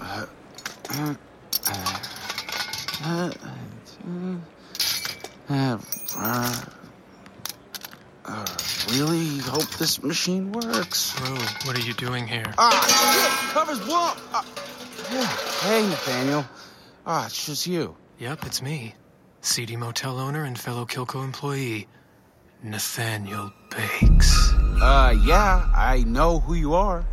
Uh, 0.01 0.27
uh, 0.91 1.15
uh, 3.05 3.31
uh, 5.49 5.79
uh, 6.17 6.65
uh, 8.27 8.57
really 8.91 9.39
hope 9.39 9.69
this 9.79 10.03
machine 10.03 10.51
works. 10.51 11.19
Bro, 11.21 11.37
what 11.65 11.77
are 11.77 11.87
you 11.87 11.95
doing 11.95 12.27
here? 12.27 12.53
Ah, 12.59 12.71
shit! 12.91 13.55
Cover's 13.55 13.79
blown! 13.81 14.17
Uh, 14.35 14.43
hey, 15.63 15.87
Nathaniel. 15.89 16.45
Ah, 17.07 17.27
it's 17.27 17.47
just 17.47 17.67
you. 17.69 17.97
Yep, 18.21 18.45
it's 18.45 18.61
me. 18.61 18.95
CD 19.41 19.77
motel 19.77 20.19
owner 20.19 20.45
and 20.45 20.59
fellow 20.59 20.85
Kilco 20.85 21.25
employee, 21.25 21.89
Nathaniel 22.63 23.51
Bakes. 23.71 24.53
Uh, 24.53 25.17
yeah, 25.25 25.67
I 25.75 26.05
know 26.07 26.39
who 26.39 26.53
you 26.53 26.75
are. 26.75 27.07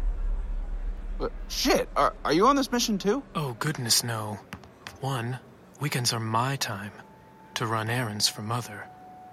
But 1.18 1.32
shit, 1.48 1.88
are, 1.96 2.14
are 2.26 2.34
you 2.34 2.48
on 2.48 2.58
this 2.58 2.74
mission 2.74 2.98
too? 2.98 3.24
Oh, 3.36 3.56
goodness, 3.58 4.04
no. 4.04 4.38
One, 5.00 5.40
weekends 5.80 6.12
are 6.12 6.20
my 6.20 6.58
time 6.58 6.92
to 7.54 7.66
run 7.66 7.90
errands 7.90 8.28
for 8.28 8.42
Mother. 8.42 8.86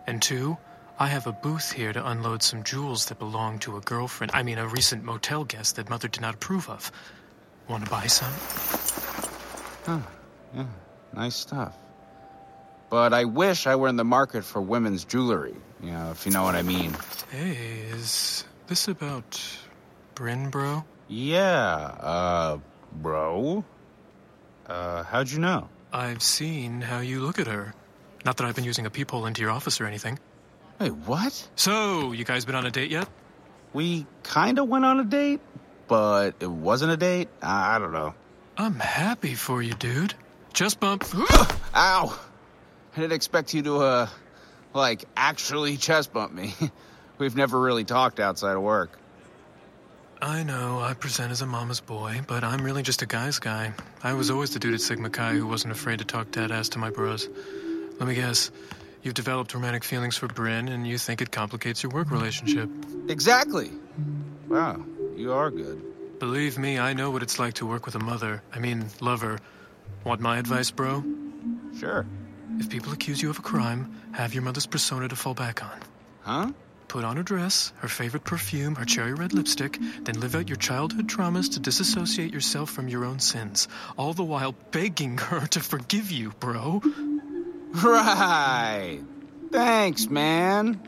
And 0.06 0.22
two, 0.22 0.56
I 1.00 1.08
have 1.08 1.26
a 1.26 1.32
booth 1.32 1.72
here 1.72 1.92
to 1.92 2.08
unload 2.08 2.44
some 2.44 2.62
jewels 2.62 3.06
that 3.06 3.18
belong 3.18 3.58
to 3.60 3.76
a 3.76 3.80
girlfriend, 3.80 4.30
I 4.32 4.44
mean, 4.44 4.58
a 4.58 4.68
recent 4.68 5.02
motel 5.02 5.42
guest 5.42 5.74
that 5.74 5.90
Mother 5.90 6.06
did 6.06 6.22
not 6.22 6.36
approve 6.36 6.70
of. 6.70 6.92
Want 7.66 7.84
to 7.84 7.90
buy 7.90 8.06
some? 8.06 8.32
Huh, 9.84 9.98
yeah, 10.54 10.66
nice 11.14 11.34
stuff. 11.34 11.76
But 12.90 13.12
I 13.12 13.24
wish 13.24 13.66
I 13.66 13.76
were 13.76 13.88
in 13.88 13.96
the 13.96 14.04
market 14.04 14.44
for 14.44 14.60
women's 14.60 15.04
jewelry, 15.04 15.54
you 15.82 15.90
know, 15.90 16.10
if 16.10 16.26
you 16.26 16.32
know 16.32 16.42
what 16.42 16.54
I 16.54 16.62
mean. 16.62 16.94
Hey, 17.30 17.56
is 17.90 18.44
this 18.66 18.88
about 18.88 19.40
Brynn, 20.14 20.50
bro? 20.50 20.84
Yeah, 21.08 21.40
uh, 21.40 22.58
bro. 22.92 23.64
Uh, 24.66 25.02
how'd 25.02 25.30
you 25.30 25.40
know? 25.40 25.68
I've 25.92 26.22
seen 26.22 26.80
how 26.80 27.00
you 27.00 27.20
look 27.20 27.38
at 27.38 27.46
her. 27.46 27.74
Not 28.24 28.36
that 28.38 28.46
I've 28.46 28.54
been 28.54 28.64
using 28.64 28.86
a 28.86 28.90
peephole 28.90 29.26
into 29.26 29.42
your 29.42 29.50
office 29.50 29.80
or 29.80 29.86
anything. 29.86 30.18
Wait, 30.80 30.92
what? 30.92 31.48
So, 31.56 32.12
you 32.12 32.24
guys 32.24 32.44
been 32.44 32.54
on 32.54 32.66
a 32.66 32.70
date 32.70 32.90
yet? 32.90 33.08
We 33.72 34.06
kinda 34.22 34.64
went 34.64 34.84
on 34.84 35.00
a 35.00 35.04
date, 35.04 35.40
but 35.88 36.36
it 36.40 36.50
wasn't 36.50 36.92
a 36.92 36.96
date. 36.96 37.28
I, 37.42 37.76
I 37.76 37.78
don't 37.78 37.92
know. 37.92 38.14
I'm 38.56 38.76
happy 38.76 39.34
for 39.34 39.62
you, 39.62 39.74
dude. 39.74 40.14
Chest 40.54 40.80
bump. 40.80 41.04
Ow! 41.74 42.20
I 42.96 43.00
didn't 43.00 43.12
expect 43.12 43.52
you 43.54 43.62
to, 43.62 43.76
uh, 43.78 44.08
like, 44.72 45.04
actually 45.16 45.76
chest 45.76 46.12
bump 46.12 46.32
me. 46.32 46.54
We've 47.18 47.36
never 47.36 47.60
really 47.60 47.84
talked 47.84 48.20
outside 48.20 48.56
of 48.56 48.62
work. 48.62 48.98
I 50.22 50.42
know, 50.42 50.80
I 50.80 50.94
present 50.94 51.32
as 51.32 51.42
a 51.42 51.46
mama's 51.46 51.80
boy, 51.80 52.22
but 52.26 52.44
I'm 52.44 52.64
really 52.64 52.82
just 52.82 53.02
a 53.02 53.06
guy's 53.06 53.38
guy. 53.38 53.74
I 54.02 54.14
was 54.14 54.30
always 54.30 54.54
the 54.54 54.58
dude 54.58 54.74
at 54.74 54.80
Sigma 54.80 55.10
Chi 55.10 55.32
who 55.34 55.46
wasn't 55.46 55.72
afraid 55.72 55.98
to 55.98 56.04
talk 56.04 56.30
dead 56.30 56.50
ass 56.50 56.70
to 56.70 56.78
my 56.78 56.88
bros. 56.88 57.28
Let 57.98 58.08
me 58.08 58.14
guess, 58.14 58.50
You've 59.04 59.12
developed 59.12 59.52
romantic 59.52 59.84
feelings 59.84 60.16
for 60.16 60.28
Brynn, 60.28 60.70
and 60.70 60.86
you 60.86 60.96
think 60.96 61.20
it 61.20 61.30
complicates 61.30 61.82
your 61.82 61.90
work 61.92 62.10
relationship. 62.10 62.70
Exactly. 63.06 63.70
Wow, 64.48 64.82
you 65.14 65.34
are 65.34 65.50
good. 65.50 66.18
Believe 66.18 66.56
me, 66.56 66.78
I 66.78 66.94
know 66.94 67.10
what 67.10 67.22
it's 67.22 67.38
like 67.38 67.54
to 67.54 67.66
work 67.66 67.84
with 67.84 67.96
a 67.96 67.98
mother. 67.98 68.42
I 68.50 68.60
mean, 68.60 68.86
lover. 69.02 69.40
Want 70.04 70.20
my 70.20 70.38
advice, 70.38 70.70
bro? 70.70 71.02
Sure. 71.78 72.06
If 72.58 72.68
people 72.68 72.92
accuse 72.92 73.22
you 73.22 73.30
of 73.30 73.38
a 73.38 73.42
crime, 73.42 74.00
have 74.12 74.34
your 74.34 74.42
mother's 74.42 74.66
persona 74.66 75.08
to 75.08 75.16
fall 75.16 75.34
back 75.34 75.64
on. 75.64 75.80
Huh? 76.22 76.52
Put 76.88 77.04
on 77.04 77.16
her 77.16 77.22
dress, 77.22 77.72
her 77.78 77.88
favorite 77.88 78.24
perfume, 78.24 78.74
her 78.76 78.84
cherry 78.84 79.14
red 79.14 79.32
lipstick, 79.32 79.78
then 80.02 80.20
live 80.20 80.34
out 80.34 80.48
your 80.48 80.58
childhood 80.58 81.08
traumas 81.08 81.54
to 81.54 81.60
disassociate 81.60 82.32
yourself 82.32 82.70
from 82.70 82.86
your 82.88 83.04
own 83.04 83.18
sins, 83.18 83.66
all 83.96 84.12
the 84.12 84.22
while 84.22 84.54
begging 84.70 85.16
her 85.18 85.46
to 85.48 85.60
forgive 85.60 86.12
you, 86.12 86.32
bro. 86.38 86.82
Right. 87.72 89.00
Thanks, 89.50 90.08
man. 90.08 90.86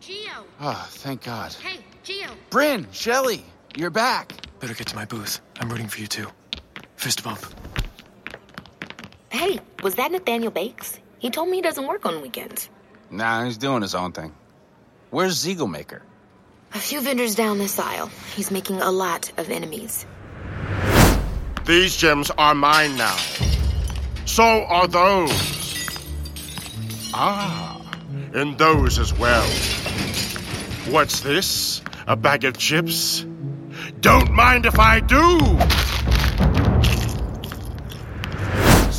Geo. 0.00 0.30
Oh, 0.32 0.44
ah, 0.60 0.86
thank 0.90 1.24
God. 1.24 1.52
Hey, 1.54 1.80
Geo. 2.04 2.28
Brynn, 2.50 2.86
Shelly, 2.92 3.44
you're 3.76 3.90
back. 3.90 4.32
Better 4.60 4.74
get 4.74 4.86
to 4.86 4.96
my 4.96 5.04
booth. 5.04 5.40
I'm 5.60 5.68
rooting 5.68 5.88
for 5.88 6.00
you 6.00 6.06
too. 6.06 6.28
Fist 6.96 7.22
bump. 7.22 7.44
Hey, 9.30 9.60
was 9.82 9.96
that 9.96 10.10
Nathaniel 10.10 10.50
Bakes? 10.50 10.98
He 11.18 11.30
told 11.30 11.48
me 11.48 11.56
he 11.56 11.62
doesn't 11.62 11.86
work 11.86 12.06
on 12.06 12.22
weekends. 12.22 12.70
Nah, 13.10 13.44
he's 13.44 13.58
doing 13.58 13.82
his 13.82 13.94
own 13.94 14.12
thing. 14.12 14.34
Where's 15.10 15.44
Ziegelmaker? 15.44 16.00
A 16.74 16.78
few 16.78 17.00
vendors 17.00 17.34
down 17.34 17.58
this 17.58 17.78
aisle. 17.78 18.10
He's 18.34 18.50
making 18.50 18.80
a 18.80 18.90
lot 18.90 19.32
of 19.38 19.50
enemies. 19.50 20.06
These 21.66 21.96
gems 21.96 22.30
are 22.30 22.54
mine 22.54 22.96
now. 22.96 23.16
So 24.24 24.44
are 24.44 24.86
those. 24.86 25.30
Ah, 27.12 27.80
and 28.32 28.56
those 28.56 28.98
as 28.98 29.12
well. 29.18 29.46
What's 30.90 31.20
this? 31.20 31.82
A 32.06 32.16
bag 32.16 32.44
of 32.44 32.56
chips? 32.56 33.26
Don't 34.00 34.32
mind 34.32 34.64
if 34.64 34.78
I 34.78 35.00
do! 35.00 35.38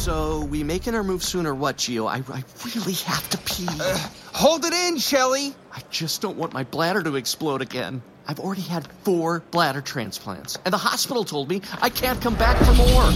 So, 0.10 0.44
we 0.46 0.64
making 0.64 0.96
our 0.96 1.04
move 1.04 1.24
soon 1.24 1.46
or 1.46 1.54
what, 1.54 1.78
Geo? 1.78 2.08
I, 2.08 2.24
I 2.34 2.44
really 2.66 2.94
have 2.94 3.30
to 3.30 3.38
pee. 3.38 3.68
Uh, 3.70 3.96
hold 4.34 4.66
it 4.66 4.74
in, 4.74 4.98
Shelly! 4.98 5.54
I 5.72 5.84
just 5.92 6.20
don't 6.20 6.36
want 6.36 6.52
my 6.52 6.64
bladder 6.64 7.04
to 7.04 7.16
explode 7.16 7.62
again. 7.62 8.02
I've 8.26 8.40
already 8.40 8.64
had 8.64 8.88
four 9.04 9.44
bladder 9.52 9.82
transplants, 9.82 10.58
and 10.66 10.74
the 10.74 10.80
hospital 10.80 11.26
told 11.26 11.48
me 11.48 11.62
I 11.80 11.92
can't 11.92 12.20
come 12.24 12.34
back 12.34 12.58
for 12.58 12.74
more. 12.74 13.12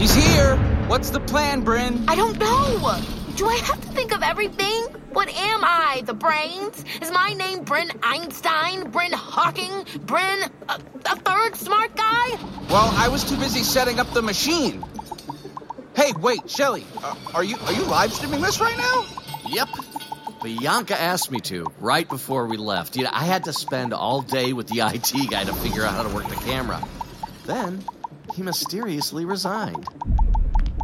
He's 0.00 0.12
here! 0.16 0.56
What's 0.88 1.10
the 1.10 1.20
plan, 1.20 1.64
Brynn? 1.64 2.06
I 2.08 2.16
don't 2.16 2.40
know! 2.40 3.00
Do 3.36 3.46
I 3.46 3.54
have 3.58 3.80
to 3.80 3.88
think 3.90 4.12
of 4.12 4.24
everything? 4.24 4.82
What 5.12 5.28
am 5.28 5.62
I? 5.62 6.02
The 6.04 6.12
brains? 6.12 6.84
Is 7.00 7.12
my 7.12 7.34
name 7.34 7.64
Brynn 7.64 7.96
Einstein? 8.02 8.90
Brynn 8.90 9.12
Hawking? 9.12 9.84
Brynn, 10.06 10.50
a, 10.68 10.80
a 11.06 11.16
third 11.20 11.54
smart 11.54 11.94
guy? 11.94 12.30
Well, 12.68 12.90
I 12.96 13.06
was 13.08 13.22
too 13.22 13.36
busy 13.36 13.62
setting 13.62 14.00
up 14.00 14.10
the 14.10 14.22
machine. 14.22 14.82
Hey, 15.98 16.12
wait, 16.12 16.48
Shelly, 16.48 16.86
uh, 17.02 17.16
are 17.34 17.42
you 17.42 17.56
are 17.56 17.72
you 17.72 17.82
live 17.86 18.12
streaming 18.12 18.40
this 18.40 18.60
right 18.60 18.78
now? 18.78 19.04
Yep. 19.48 19.68
Bianca 20.44 20.98
asked 20.98 21.32
me 21.32 21.40
to 21.40 21.66
right 21.80 22.08
before 22.08 22.46
we 22.46 22.56
left. 22.56 22.96
You 22.96 23.02
know, 23.02 23.10
I 23.12 23.24
had 23.24 23.42
to 23.46 23.52
spend 23.52 23.92
all 23.92 24.22
day 24.22 24.52
with 24.52 24.68
the 24.68 24.78
IT 24.94 25.28
guy 25.28 25.42
to 25.42 25.52
figure 25.54 25.82
out 25.82 25.94
how 25.94 26.04
to 26.04 26.14
work 26.14 26.28
the 26.28 26.36
camera. 26.36 26.80
Then 27.46 27.84
he 28.32 28.44
mysteriously 28.44 29.24
resigned. 29.24 29.88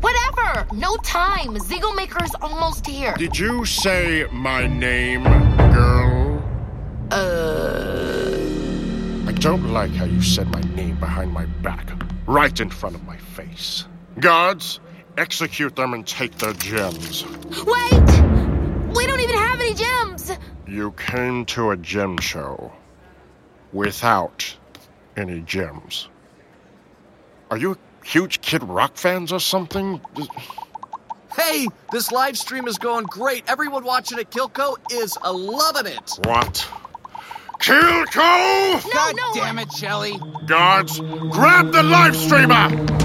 Whatever! 0.00 0.66
No 0.74 0.96
time! 0.96 1.54
Ziegelmaker's 1.58 2.34
almost 2.42 2.84
here. 2.84 3.14
Did 3.16 3.38
you 3.38 3.64
say 3.64 4.26
my 4.32 4.66
name, 4.66 5.22
girl? 5.22 6.42
Uh. 7.12 8.32
I 9.28 9.32
don't 9.34 9.72
like 9.72 9.92
how 9.92 10.06
you 10.06 10.20
said 10.20 10.48
my 10.48 10.62
name 10.74 10.98
behind 10.98 11.32
my 11.32 11.46
back, 11.62 11.88
right 12.26 12.58
in 12.58 12.68
front 12.68 12.96
of 12.96 13.04
my 13.04 13.16
face. 13.16 13.84
Guards, 14.18 14.80
execute 15.16 15.76
them 15.76 15.94
and 15.94 16.06
take 16.06 16.38
their 16.38 16.52
gems. 16.54 17.24
Wait! 17.66 18.94
We 18.96 19.06
don't 19.06 19.20
even 19.20 19.36
have 19.36 19.60
any 19.60 19.74
gems! 19.74 20.32
You 20.66 20.92
came 20.92 21.44
to 21.46 21.70
a 21.70 21.76
gem 21.76 22.18
show 22.18 22.72
without 23.72 24.56
any 25.16 25.40
gems. 25.40 26.08
Are 27.50 27.56
you 27.56 27.72
a 27.72 28.06
huge 28.06 28.40
Kid 28.40 28.62
Rock 28.62 28.96
fans 28.96 29.32
or 29.32 29.40
something? 29.40 30.00
Hey, 31.36 31.66
this 31.92 32.12
live 32.12 32.38
stream 32.38 32.66
is 32.68 32.78
going 32.78 33.06
great. 33.06 33.44
Everyone 33.48 33.84
watching 33.84 34.18
at 34.18 34.30
Kilco 34.30 34.76
is 34.92 35.18
a 35.22 35.32
loving 35.32 35.86
it. 35.86 36.10
What? 36.24 36.66
Kilco! 37.58 38.84
No, 38.84 38.92
God 38.92 39.16
damn 39.34 39.58
it, 39.58 39.72
Shelly! 39.72 40.18
Guards, 40.46 40.98
grab 40.98 41.72
the 41.72 41.82
live 41.82 42.16
streamer! 42.16 43.03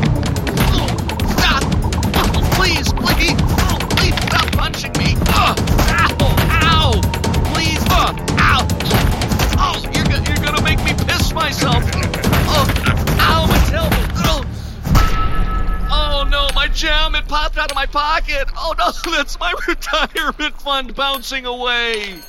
My 17.79 17.85
pocket. 17.85 18.49
Oh 18.57 18.73
no, 18.77 18.91
that's 19.15 19.39
my 19.39 19.53
retirement 19.67 20.61
fund 20.61 20.95
bouncing 20.95 21.45
away. 21.45 22.19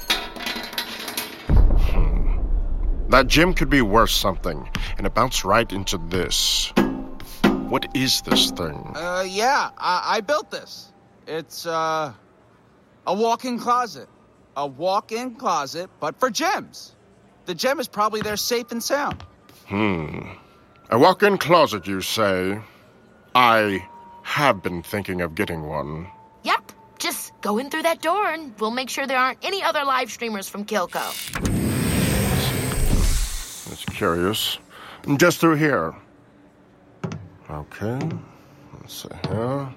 That 3.09 3.27
gem 3.27 3.55
could 3.55 3.69
be 3.69 3.83
worth 3.83 4.11
something, 4.11 4.69
and 4.97 5.05
it 5.05 5.15
bounced 5.15 5.45
right 5.45 5.71
into 5.73 5.99
this. 5.99 6.73
What 7.69 7.89
is 7.93 8.23
this 8.23 8.53
thing? 8.53 8.93
Uh, 8.95 9.25
yeah, 9.27 9.71
I, 9.77 10.19
I 10.19 10.21
built 10.21 10.53
this. 10.53 10.93
It's, 11.27 11.67
uh, 11.67 12.13
a 13.09 13.15
walk-in 13.15 13.59
closet. 13.59 14.09
A 14.57 14.65
walk-in 14.65 15.35
closet, 15.35 15.91
but 15.99 16.21
for 16.21 16.31
gems. 16.31 16.95
The 17.47 17.55
gem 17.57 17.81
is 17.81 17.89
probably 17.89 18.21
there 18.21 18.37
safe 18.37 18.71
and 18.71 18.81
sound. 18.81 19.25
Hmm. 19.67 20.21
A 20.91 20.99
walk 20.99 21.25
in 21.25 21.37
closet, 21.37 21.89
you 21.89 22.03
say? 22.03 22.61
I 23.35 23.85
have 24.31 24.63
been 24.63 24.81
thinking 24.81 25.21
of 25.23 25.35
getting 25.35 25.65
one. 25.67 26.07
Yep. 26.45 26.71
Just 27.01 27.33
go 27.41 27.59
in 27.59 27.69
through 27.69 27.83
that 27.83 28.01
door 28.01 28.31
and 28.31 28.55
we'll 28.61 28.71
make 28.71 28.89
sure 28.89 29.05
there 29.05 29.19
aren't 29.19 29.45
any 29.45 29.61
other 29.61 29.85
live 29.85 30.09
streamers 30.09 30.49
from 30.49 30.65
Kilco. 30.65 31.05
That's 33.69 33.85
curious. 33.87 34.59
Just 35.17 35.41
through 35.41 35.57
here. 35.57 35.95
Okay. 37.51 37.99
Let's 38.81 39.03
see 39.03 39.09
here. 39.29 39.75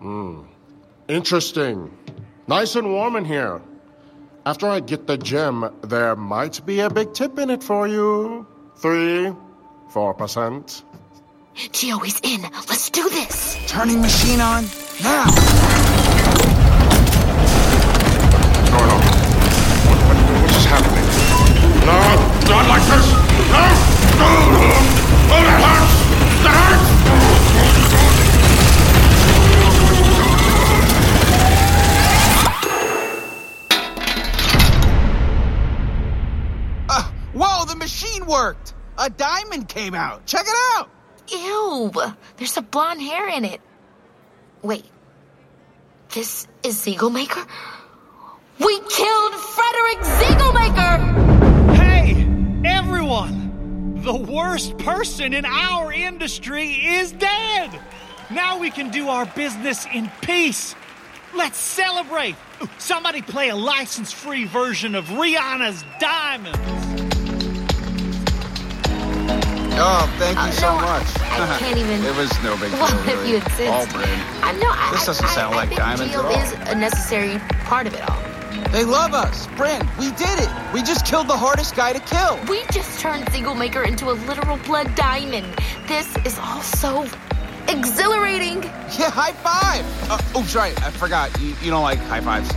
Hmm. 0.00 0.42
Interesting. 1.08 1.90
Nice 2.46 2.76
and 2.76 2.92
warm 2.92 3.16
in 3.16 3.24
here. 3.24 3.62
After 4.44 4.68
I 4.68 4.80
get 4.80 5.06
the 5.06 5.16
gem, 5.16 5.70
there 5.82 6.16
might 6.16 6.60
be 6.66 6.80
a 6.80 6.90
big 6.90 7.14
tip 7.14 7.38
in 7.38 7.48
it 7.48 7.62
for 7.62 7.88
you. 7.88 8.46
Three, 8.76 9.32
four 9.88 10.12
percent. 10.12 10.84
Geo 11.72 12.02
is 12.02 12.20
in. 12.22 12.42
Let's 12.68 12.90
do 12.90 13.08
this. 13.10 13.56
Turning 13.68 14.00
machine 14.00 14.40
on 14.40 14.64
now. 15.02 15.24
Going 18.70 18.90
on? 18.90 19.00
What, 19.86 19.98
what, 20.06 20.16
what 20.42 20.50
is 20.50 20.64
happening? 20.66 21.06
No, 21.86 21.94
not 22.50 22.66
like 22.68 22.82
this. 22.90 23.06
No, 23.54 24.28
no. 24.50 24.66
Oh, 25.30 25.42
that 25.46 25.60
hurts. 25.62 25.94
That 26.42 26.54
hurts. 26.58 26.88
Uh, 36.88 37.04
whoa, 37.32 37.64
the 37.66 37.76
machine 37.76 38.26
worked. 38.26 38.74
A 38.98 39.08
diamond 39.08 39.68
came 39.68 39.94
out. 39.94 40.26
Check 40.26 40.46
it 40.46 40.56
out. 40.76 40.90
Ew. 41.28 41.92
There's 42.36 42.56
a 42.56 42.62
blonde 42.62 43.00
hair 43.00 43.28
in 43.28 43.44
it. 43.44 43.60
Wait. 44.62 44.84
This 46.14 46.46
is 46.62 46.76
Ziegelmaker? 46.84 47.46
We 48.58 48.78
killed 48.88 49.34
Frederick 49.34 49.98
Ziegelmaker! 50.00 51.74
Hey, 51.74 52.26
everyone! 52.64 54.00
The 54.02 54.14
worst 54.14 54.78
person 54.78 55.34
in 55.34 55.44
our 55.44 55.92
industry 55.92 56.70
is 56.70 57.10
dead! 57.12 57.80
Now 58.30 58.58
we 58.60 58.70
can 58.70 58.90
do 58.90 59.08
our 59.08 59.26
business 59.26 59.86
in 59.92 60.10
peace. 60.20 60.76
Let's 61.34 61.58
celebrate! 61.58 62.36
Somebody 62.78 63.22
play 63.22 63.48
a 63.48 63.56
license 63.56 64.12
free 64.12 64.44
version 64.44 64.94
of 64.94 65.06
Rihanna's 65.06 65.84
Diamonds. 65.98 66.83
Oh, 69.76 70.06
thank 70.18 70.36
you 70.38 70.44
Uh, 70.44 70.50
so 70.52 70.70
no, 70.76 70.80
much. 70.82 71.06
I 71.20 71.56
can't 71.58 71.78
even- 71.82 72.04
it 72.04 72.16
was 72.16 72.30
no 72.42 72.56
big 72.56 72.70
deal. 72.70 72.80
Well, 72.80 73.08
if 73.08 73.28
you 73.28 73.36
insist. 73.36 73.72
All 73.72 73.86
Brynn. 73.86 74.42
I 74.42 74.52
know. 74.52 74.70
I, 74.70 74.90
This 74.92 75.06
doesn't 75.06 75.24
I, 75.24 75.34
sound 75.34 75.54
I, 75.54 75.58
like 75.58 75.72
I 75.72 75.76
diamonds 75.76 76.12
Geo 76.14 76.20
at 76.20 76.26
all. 76.26 76.42
is 76.42 76.52
a 76.70 76.74
necessary 76.74 77.38
part 77.64 77.86
of 77.86 77.94
it 77.94 78.08
all. 78.08 78.20
They 78.70 78.84
love 78.84 79.14
us. 79.14 79.46
Brynn, 79.58 79.82
we 79.98 80.10
did 80.12 80.38
it. 80.40 80.48
We 80.72 80.82
just 80.82 81.04
killed 81.06 81.28
the 81.28 81.36
hardest 81.36 81.76
guy 81.76 81.92
to 81.92 82.00
kill. 82.00 82.38
We 82.48 82.62
just 82.72 83.00
turned 83.00 83.24
Ziegelmaker 83.26 83.86
into 83.86 84.10
a 84.10 84.14
literal 84.26 84.56
blood 84.58 84.92
diamond. 84.96 85.46
This 85.86 86.08
is 86.24 86.38
all 86.38 86.60
so 86.62 87.06
exhilarating. 87.68 88.62
Yeah, 88.64 89.10
high 89.10 89.32
five. 89.32 89.84
Uh, 90.10 90.38
oops, 90.40 90.54
right. 90.56 90.80
I 90.82 90.90
forgot. 90.90 91.30
You, 91.40 91.54
you 91.62 91.70
don't 91.70 91.82
like 91.82 91.98
high 92.00 92.20
fives. 92.20 92.50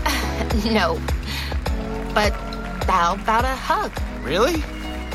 no. 0.65 0.99
But 2.13 2.31
how 2.87 3.13
about 3.15 3.45
a 3.45 3.55
hug? 3.55 3.91
Really? 4.23 4.63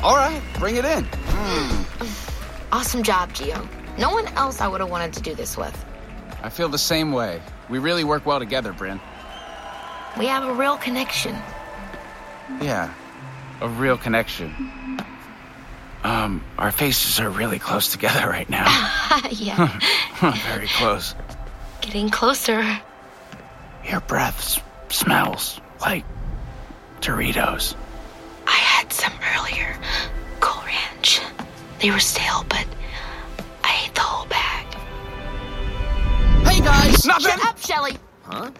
All 0.02 0.16
right, 0.16 0.42
bring 0.58 0.76
it 0.76 0.84
in. 0.84 1.06
Awesome 2.72 3.02
job, 3.02 3.32
Geo. 3.34 3.68
No 3.98 4.10
one 4.10 4.26
else 4.28 4.60
I 4.60 4.66
would 4.66 4.80
have 4.80 4.90
wanted 4.90 5.12
to 5.12 5.22
do 5.22 5.34
this 5.34 5.56
with. 5.56 5.84
I 6.42 6.48
feel 6.48 6.68
the 6.68 6.78
same 6.78 7.12
way. 7.12 7.40
We 7.68 7.78
really 7.78 8.02
work 8.02 8.26
well 8.26 8.40
together, 8.40 8.72
Brynn. 8.72 9.00
We 10.18 10.26
have 10.26 10.42
a 10.44 10.52
real 10.54 10.76
connection. 10.76 11.36
Yeah, 12.60 12.92
a 13.60 13.68
real 13.68 13.96
connection. 13.96 14.98
Um, 16.02 16.44
our 16.58 16.72
faces 16.72 17.20
are 17.20 17.30
really 17.30 17.60
close 17.60 17.92
together 17.92 18.28
right 18.28 18.50
now. 18.50 18.64
yeah. 19.30 19.78
Very 20.48 20.66
close. 20.66 21.14
Getting 21.80 22.10
closer. 22.10 22.64
Your 23.88 24.00
breath 24.00 24.62
smells 24.88 25.60
like 25.80 26.04
Doritos. 27.00 27.76
They 31.82 31.90
were 31.90 31.98
stale, 31.98 32.46
but 32.48 32.64
I 33.64 33.84
ate 33.84 33.94
the 33.96 34.02
whole 34.02 34.26
bag. 34.26 34.66
Hey 36.46 36.60
guys! 36.60 37.04
Nothing! 37.04 37.30
Shut 37.32 37.44
up, 37.44 37.58
Shelly. 37.58 37.96
Huh? 38.22 38.52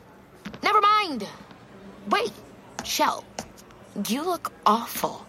Never 0.64 0.80
mind. 0.80 1.28
Wait, 2.10 2.32
Shell. 2.82 3.22
You 4.08 4.24
look 4.24 4.50
awful. 4.66 5.24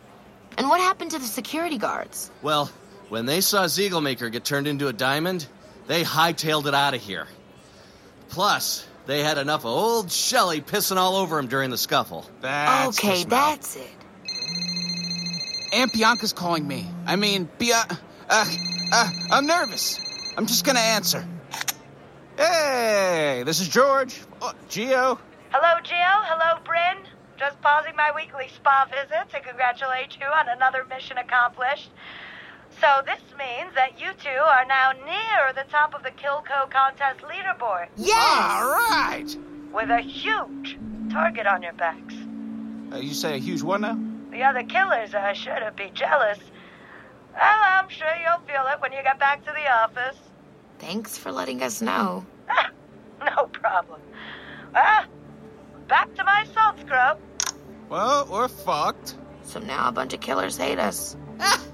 And 0.58 0.68
what 0.70 0.82
happened 0.82 1.12
to 1.12 1.20
the 1.20 1.26
security 1.26 1.78
guards? 1.78 2.32
Well, 2.42 2.72
when 3.10 3.28
they 3.28 3.42
saw 3.42 3.66
Ziegelmaker 3.66 4.32
get 4.32 4.44
turned 4.44 4.66
into 4.66 4.88
a 4.88 4.94
diamond, 4.94 5.46
they 5.86 6.04
hightailed 6.04 6.66
it 6.66 6.74
out 6.74 6.96
of 6.96 7.02
here. 7.02 7.28
Plus, 8.30 8.88
they 9.06 9.22
had 9.22 9.38
enough 9.38 9.62
of 9.62 9.68
old 9.68 10.12
Shelly 10.12 10.62
pissing 10.62 10.98
all 10.98 11.18
over 11.18 11.38
him 11.38 11.46
during 11.46 11.70
the 11.70 11.78
scuffle. 11.78 12.28
That's 12.42 12.98
okay, 12.98 13.22
smell. 13.22 13.30
that's 13.30 13.76
it. 13.76 14.03
Aunt 15.74 15.92
Bianca's 15.92 16.34
calling 16.34 16.68
me. 16.68 16.88
I 17.08 17.16
mean, 17.16 17.50
Bia. 17.58 17.84
Uh, 18.30 18.46
uh, 18.92 19.10
I'm 19.32 19.48
nervous. 19.48 20.00
I'm 20.38 20.46
just 20.46 20.66
gonna 20.66 20.80
answer. 20.80 21.28
Hey, 22.38 23.44
this 23.46 23.60
is 23.60 23.68
George. 23.70 24.22
Oh, 24.42 24.54
Geo. 24.70 25.20
Hello, 25.50 25.82
Geo. 25.84 25.96
Hello, 25.98 26.62
Brynn. 26.64 27.04
Just 27.40 27.60
pausing 27.62 27.96
my 27.96 28.12
weekly 28.16 28.50
spa 28.56 28.88
visit 28.90 29.30
to 29.32 29.40
congratulate 29.40 30.16
you 30.20 30.28
on 30.28 30.48
another 30.48 30.86
mission 30.86 31.18
accomplished. 31.18 31.90
So 32.80 33.02
this 33.06 33.22
means 33.38 33.74
that 33.76 34.00
you 34.00 34.12
two 34.22 34.30
are 34.30 34.66
now 34.66 34.92
near 34.92 35.54
the 35.56 35.70
top 35.72 35.96
of 35.96 36.04
the 36.04 36.12
Kilco 36.12 36.70
contest 36.70 37.22
leaderboard. 37.22 37.88
Yes! 37.98 38.16
All 38.18 38.70
right. 38.70 39.38
With 39.74 39.90
a 39.90 40.02
huge 40.02 40.78
target 41.12 41.48
on 41.48 41.64
your 41.64 41.74
backs. 41.74 42.14
Uh, 42.92 42.98
you 42.98 43.14
say 43.14 43.36
a 43.36 43.40
huge 43.40 43.64
one 43.64 43.82
now? 43.82 44.13
The 44.34 44.42
other 44.44 44.64
killers 44.64 45.14
are 45.14 45.36
sure 45.36 45.60
to 45.60 45.72
be 45.78 45.92
jealous. 45.94 46.40
Well, 47.34 47.62
I'm 47.64 47.88
sure 47.88 48.08
you'll 48.20 48.46
feel 48.48 48.66
it 48.74 48.82
when 48.82 48.92
you 48.92 49.04
get 49.04 49.20
back 49.20 49.46
to 49.46 49.52
the 49.52 49.72
office. 49.72 50.18
Thanks 50.80 51.18
for 51.18 51.32
letting 51.32 51.62
us 51.62 51.82
know. 51.84 52.26
No 53.20 53.46
problem. 53.46 54.02
Ah, 54.76 55.06
back 55.88 56.14
to 56.16 56.24
my 56.24 56.46
salt 56.54 56.80
scrub. 56.80 57.20
Well, 57.90 58.28
we're 58.30 58.48
fucked. 58.48 59.16
So 59.44 59.60
now 59.60 59.88
a 59.88 59.92
bunch 59.92 60.14
of 60.14 60.20
killers 60.20 60.58
hate 60.58 60.80
us. 60.80 61.16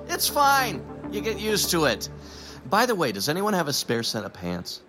It's 0.10 0.28
fine. 0.28 0.84
You 1.12 1.22
get 1.22 1.40
used 1.40 1.72
to 1.72 1.86
it. 1.86 2.10
By 2.70 2.86
the 2.86 2.94
way, 2.94 3.14
does 3.14 3.30
anyone 3.30 3.54
have 3.54 3.70
a 3.70 3.74
spare 3.74 4.04
set 4.04 4.26
of 4.26 4.34
pants? 4.34 4.82